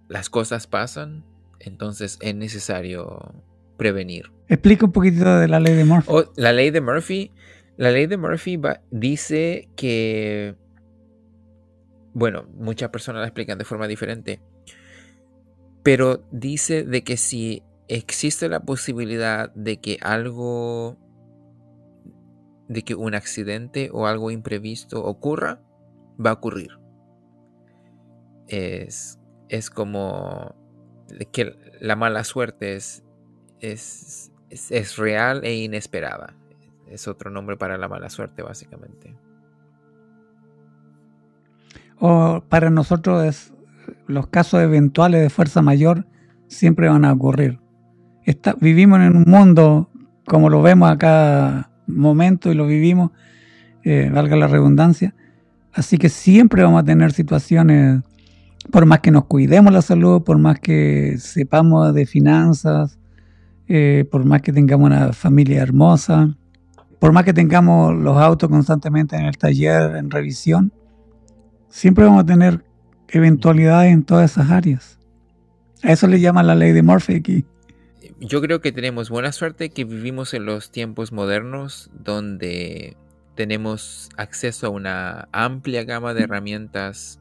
las 0.08 0.30
cosas 0.30 0.68
pasan, 0.68 1.26
entonces 1.60 2.18
es 2.22 2.34
necesario 2.34 3.44
prevenir. 3.76 4.32
Explica 4.48 4.86
un 4.86 4.94
poquitito 4.94 5.38
de 5.38 5.50
la 5.50 5.60
ley 5.60 5.76
de 5.76 5.84
Murphy. 5.84 6.10
Oh, 6.10 6.32
la 6.38 6.54
ley 6.54 6.72
de 6.72 6.80
Murphy, 6.80 7.34
la 7.78 7.92
ley 7.92 8.08
de 8.08 8.18
Murphy 8.18 8.60
dice 8.92 9.70
que, 9.76 10.56
bueno, 12.14 12.48
muchas 12.54 12.90
personas 12.90 13.22
la 13.22 13.28
explican 13.28 13.58
de 13.58 13.66
forma 13.66 13.88
diferente, 13.88 14.42
pero 15.84 16.24
dice 16.32 16.84
de 16.84 17.04
que 17.04 17.18
si 17.18 17.64
existe 17.88 18.50
la 18.50 18.62
posibilidad 18.62 19.54
de 19.54 19.78
que 19.78 19.98
algo, 20.02 20.98
de 22.68 22.84
que 22.84 22.96
un 22.96 23.16
accidente 23.16 23.90
o 23.92 24.08
algo 24.08 24.32
imprevisto 24.32 25.04
ocurra, 25.04 25.62
va 26.24 26.32
a 26.32 26.34
ocurrir 26.34 26.82
es, 28.52 29.20
es 29.50 29.70
como 29.70 30.56
que 31.32 31.56
la 31.80 31.96
mala 31.96 32.24
suerte 32.24 32.76
es, 32.76 33.04
es, 33.60 34.32
es, 34.50 34.98
real 34.98 35.44
e 35.44 35.56
inesperada. 35.56 36.36
Es 36.92 37.08
otro 37.08 37.32
nombre 37.32 37.56
para 37.56 37.78
la 37.78 37.88
mala 37.88 38.10
suerte, 38.10 38.42
básicamente. 38.42 39.16
O 42.00 42.44
para 42.50 42.70
nosotros 42.70 43.24
es, 43.24 43.54
los 44.08 44.28
casos 44.28 44.62
eventuales 44.62 45.22
de 45.22 45.30
fuerza 45.30 45.62
mayor 45.62 46.06
siempre 46.48 46.90
van 46.90 47.06
a 47.06 47.14
ocurrir. 47.14 47.60
vivimos 48.60 49.00
en 49.00 49.16
un 49.16 49.24
mundo, 49.26 49.90
como 50.26 50.50
lo 50.50 50.62
vemos 50.62 50.92
a 50.92 50.98
cada 50.98 51.72
momento 51.88 52.52
y 52.52 52.56
lo 52.56 52.68
vivimos, 52.68 53.12
eh, 53.84 54.12
valga 54.14 54.36
la 54.36 54.48
redundancia, 54.48 55.16
así 55.74 55.98
que 55.98 56.10
siempre 56.10 56.62
vamos 56.62 56.82
a 56.82 56.86
tener 56.86 57.14
situaciones 57.14 58.02
por 58.70 58.86
más 58.86 59.00
que 59.00 59.12
nos 59.12 59.26
cuidemos 59.26 59.74
la 59.74 59.82
salud, 59.82 60.24
por 60.24 60.38
más 60.38 60.60
que 60.60 61.16
sepamos 61.18 61.94
de 61.94 62.06
finanzas, 62.06 63.00
eh, 63.68 64.06
por 64.12 64.26
más 64.26 64.42
que 64.42 64.54
tengamos 64.54 64.88
una 64.88 65.14
familia 65.14 65.62
hermosa, 65.62 66.36
por 67.02 67.14
más 67.14 67.26
que 67.26 67.34
tengamos 67.34 67.96
los 67.96 68.16
autos 68.16 68.48
constantemente 68.48 69.16
en 69.16 69.26
el 69.26 69.36
taller, 69.36 69.96
en 69.96 70.12
revisión, 70.12 70.72
siempre 71.68 72.06
vamos 72.06 72.22
a 72.22 72.26
tener 72.28 72.64
eventualidades 73.08 73.92
en 73.92 74.04
todas 74.04 74.30
esas 74.30 74.52
áreas. 74.52 75.00
A 75.82 75.92
eso 75.92 76.06
le 76.06 76.20
llama 76.20 76.44
la 76.44 76.54
ley 76.54 76.74
de 76.74 76.84
Murphy 76.84 77.16
aquí. 77.16 77.46
Yo 78.20 78.40
creo 78.40 78.62
que 78.62 78.72
tenemos 78.72 79.10
buena 79.10 79.32
suerte 79.32 79.72
que 79.72 79.84
vivimos 79.84 80.36
en 80.36 80.46
los 80.46 80.70
tiempos 80.70 81.12
modernos 81.12 81.90
donde 81.92 82.96
tenemos 83.34 84.10
acceso 84.16 84.68
a 84.68 84.70
una 84.70 85.28
amplia 85.32 85.84
gama 85.84 86.14
de 86.14 86.22
herramientas 86.22 87.20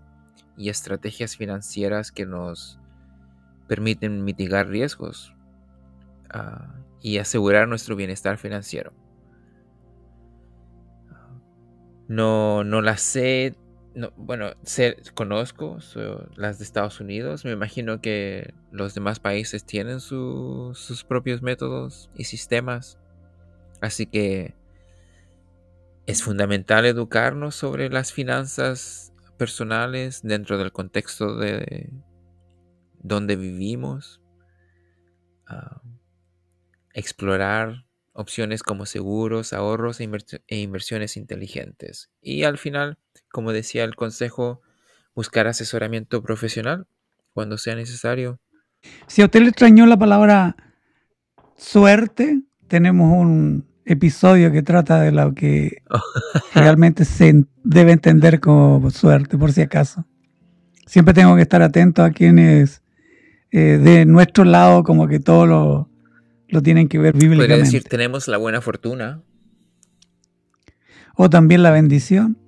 y 0.58 0.68
estrategias 0.68 1.38
financieras 1.38 2.12
que 2.12 2.26
nos 2.26 2.78
permiten 3.66 4.24
mitigar 4.24 4.68
riesgos 4.68 5.34
ah, 6.28 6.74
y 7.00 7.16
asegurar 7.16 7.66
nuestro 7.66 7.96
bienestar 7.96 8.36
financiero. 8.36 8.92
No, 12.10 12.64
no 12.64 12.82
las 12.82 13.02
sé, 13.02 13.54
bueno, 14.16 14.54
sé, 14.64 14.96
conozco 15.14 15.78
las 16.34 16.58
de 16.58 16.64
Estados 16.64 16.98
Unidos, 16.98 17.44
me 17.44 17.52
imagino 17.52 18.00
que 18.00 18.52
los 18.72 18.94
demás 18.94 19.20
países 19.20 19.64
tienen 19.64 20.00
sus 20.00 21.04
propios 21.08 21.40
métodos 21.40 22.10
y 22.16 22.24
sistemas, 22.24 22.98
así 23.80 24.06
que 24.06 24.56
es 26.06 26.24
fundamental 26.24 26.84
educarnos 26.84 27.54
sobre 27.54 27.88
las 27.90 28.12
finanzas 28.12 29.12
personales 29.38 30.22
dentro 30.24 30.58
del 30.58 30.72
contexto 30.72 31.36
de 31.36 31.92
donde 33.04 33.36
vivimos, 33.36 34.20
ah, 35.46 35.80
explorar 36.92 37.84
opciones 38.12 38.62
como 38.62 38.86
seguros, 38.86 39.52
ahorros 39.52 40.00
e, 40.00 40.08
e, 40.48 40.58
inversiones 40.58 41.16
inteligentes. 41.16 42.10
Y 42.20 42.44
al 42.44 42.58
final, 42.58 42.98
como 43.30 43.52
decía 43.52 43.84
el 43.84 43.94
consejo, 43.94 44.60
buscar 45.14 45.46
asesoramiento 45.46 46.22
profesional 46.22 46.86
cuando 47.32 47.58
sea 47.58 47.74
necesario. 47.74 48.40
Si 49.06 49.22
a 49.22 49.26
usted 49.26 49.40
le 49.40 49.48
extrañó 49.48 49.86
la 49.86 49.98
palabra 49.98 50.56
suerte, 51.56 52.42
tenemos 52.68 53.12
un 53.12 53.68
episodio 53.84 54.52
que 54.52 54.62
trata 54.62 55.00
de 55.00 55.12
lo 55.12 55.34
que 55.34 55.82
realmente 56.54 57.04
se 57.04 57.44
debe 57.64 57.92
entender 57.92 58.40
como 58.40 58.90
suerte, 58.90 59.36
por 59.36 59.52
si 59.52 59.62
acaso. 59.62 60.04
Siempre 60.86 61.14
tengo 61.14 61.36
que 61.36 61.42
estar 61.42 61.62
atento 61.62 62.02
a 62.02 62.10
quienes 62.10 62.82
eh, 63.52 63.78
de 63.78 64.06
nuestro 64.06 64.44
lado 64.44 64.82
como 64.84 65.08
que 65.08 65.20
todo 65.20 65.46
lo, 65.46 65.89
lo 66.50 66.62
tienen 66.62 66.88
que 66.88 66.98
ver 66.98 67.14
bíblicamente. 67.14 67.54
Podría 67.54 67.64
decir, 67.64 67.84
tenemos 67.84 68.28
la 68.28 68.36
buena 68.36 68.60
fortuna. 68.60 69.22
O 71.16 71.28
también 71.30 71.62
la 71.62 71.70
bendición. 71.70 72.38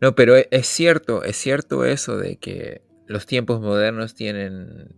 No, 0.00 0.14
pero 0.14 0.36
e, 0.36 0.48
es 0.50 0.66
cierto, 0.66 1.24
es 1.24 1.36
cierto 1.36 1.84
eso 1.84 2.16
de 2.16 2.36
que 2.36 2.82
los 3.06 3.26
tiempos 3.26 3.60
modernos 3.60 4.14
tienen 4.14 4.94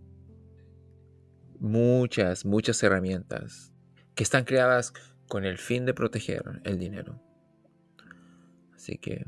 muchas, 1.59 2.45
muchas 2.45 2.81
herramientas 2.83 3.71
que 4.15 4.23
están 4.23 4.43
creadas 4.43 4.93
con 5.27 5.45
el 5.45 5.57
fin 5.57 5.85
de 5.85 5.93
proteger 5.93 6.43
el 6.63 6.79
dinero. 6.79 7.21
Así 8.75 8.97
que 8.97 9.25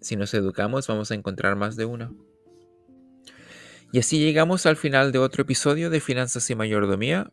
si 0.00 0.16
nos 0.16 0.32
educamos 0.34 0.86
vamos 0.86 1.10
a 1.10 1.14
encontrar 1.14 1.56
más 1.56 1.76
de 1.76 1.84
una. 1.84 2.12
Y 3.92 3.98
así 3.98 4.20
llegamos 4.20 4.66
al 4.66 4.76
final 4.76 5.10
de 5.10 5.18
otro 5.18 5.42
episodio 5.42 5.90
de 5.90 6.00
Finanzas 6.00 6.48
y 6.48 6.54
Mayordomía. 6.54 7.32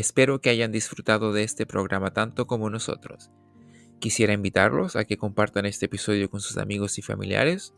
Espero 0.00 0.40
que 0.40 0.48
hayan 0.48 0.72
disfrutado 0.72 1.34
de 1.34 1.42
este 1.42 1.66
programa 1.66 2.14
tanto 2.14 2.46
como 2.46 2.70
nosotros. 2.70 3.30
Quisiera 3.98 4.32
invitarlos 4.32 4.96
a 4.96 5.04
que 5.04 5.18
compartan 5.18 5.66
este 5.66 5.84
episodio 5.84 6.30
con 6.30 6.40
sus 6.40 6.56
amigos 6.56 6.96
y 6.96 7.02
familiares, 7.02 7.74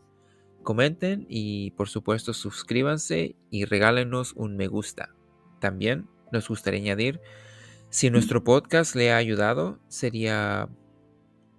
comenten 0.63 1.25
y 1.27 1.71
por 1.71 1.89
supuesto 1.89 2.33
suscríbanse 2.33 3.35
y 3.49 3.65
regálenos 3.65 4.31
un 4.37 4.55
me 4.55 4.67
gusta. 4.67 5.13
También 5.59 6.07
nos 6.31 6.47
gustaría 6.47 6.79
añadir, 6.79 7.19
si 7.89 8.09
nuestro 8.09 8.41
podcast 8.45 8.95
le 8.95 9.11
ha 9.11 9.17
ayudado, 9.17 9.81
sería 9.89 10.69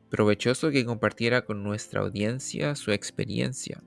provechoso 0.08 0.70
que 0.70 0.86
compartiera 0.86 1.44
con 1.44 1.62
nuestra 1.62 2.00
audiencia 2.00 2.74
su 2.74 2.90
experiencia. 2.90 3.84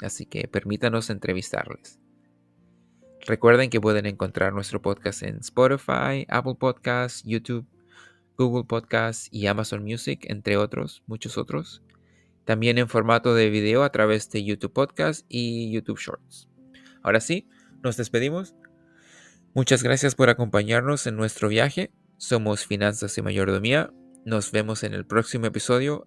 Así 0.00 0.24
que 0.24 0.48
permítanos 0.48 1.10
entrevistarles. 1.10 1.99
Recuerden 3.26 3.70
que 3.70 3.80
pueden 3.80 4.06
encontrar 4.06 4.52
nuestro 4.52 4.80
podcast 4.80 5.22
en 5.22 5.36
Spotify, 5.38 6.26
Apple 6.28 6.56
Podcasts, 6.58 7.22
YouTube, 7.24 7.66
Google 8.36 8.64
Podcasts 8.64 9.28
y 9.30 9.46
Amazon 9.46 9.84
Music, 9.84 10.24
entre 10.28 10.56
otros, 10.56 11.02
muchos 11.06 11.36
otros. 11.36 11.82
También 12.44 12.78
en 12.78 12.88
formato 12.88 13.34
de 13.34 13.50
video 13.50 13.82
a 13.84 13.92
través 13.92 14.30
de 14.30 14.44
YouTube 14.44 14.72
Podcast 14.72 15.26
y 15.28 15.70
YouTube 15.70 15.98
Shorts. 15.98 16.48
Ahora 17.02 17.20
sí, 17.20 17.48
nos 17.82 17.96
despedimos. 17.96 18.54
Muchas 19.54 19.82
gracias 19.82 20.14
por 20.14 20.30
acompañarnos 20.30 21.06
en 21.06 21.16
nuestro 21.16 21.48
viaje. 21.48 21.92
Somos 22.16 22.66
Finanzas 22.66 23.16
y 23.18 23.22
Mayordomía. 23.22 23.92
Nos 24.24 24.52
vemos 24.52 24.84
en 24.84 24.94
el 24.94 25.06
próximo 25.06 25.46
episodio. 25.46 26.06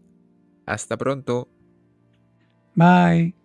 Hasta 0.66 0.98
pronto. 0.98 1.50
Bye. 2.76 3.43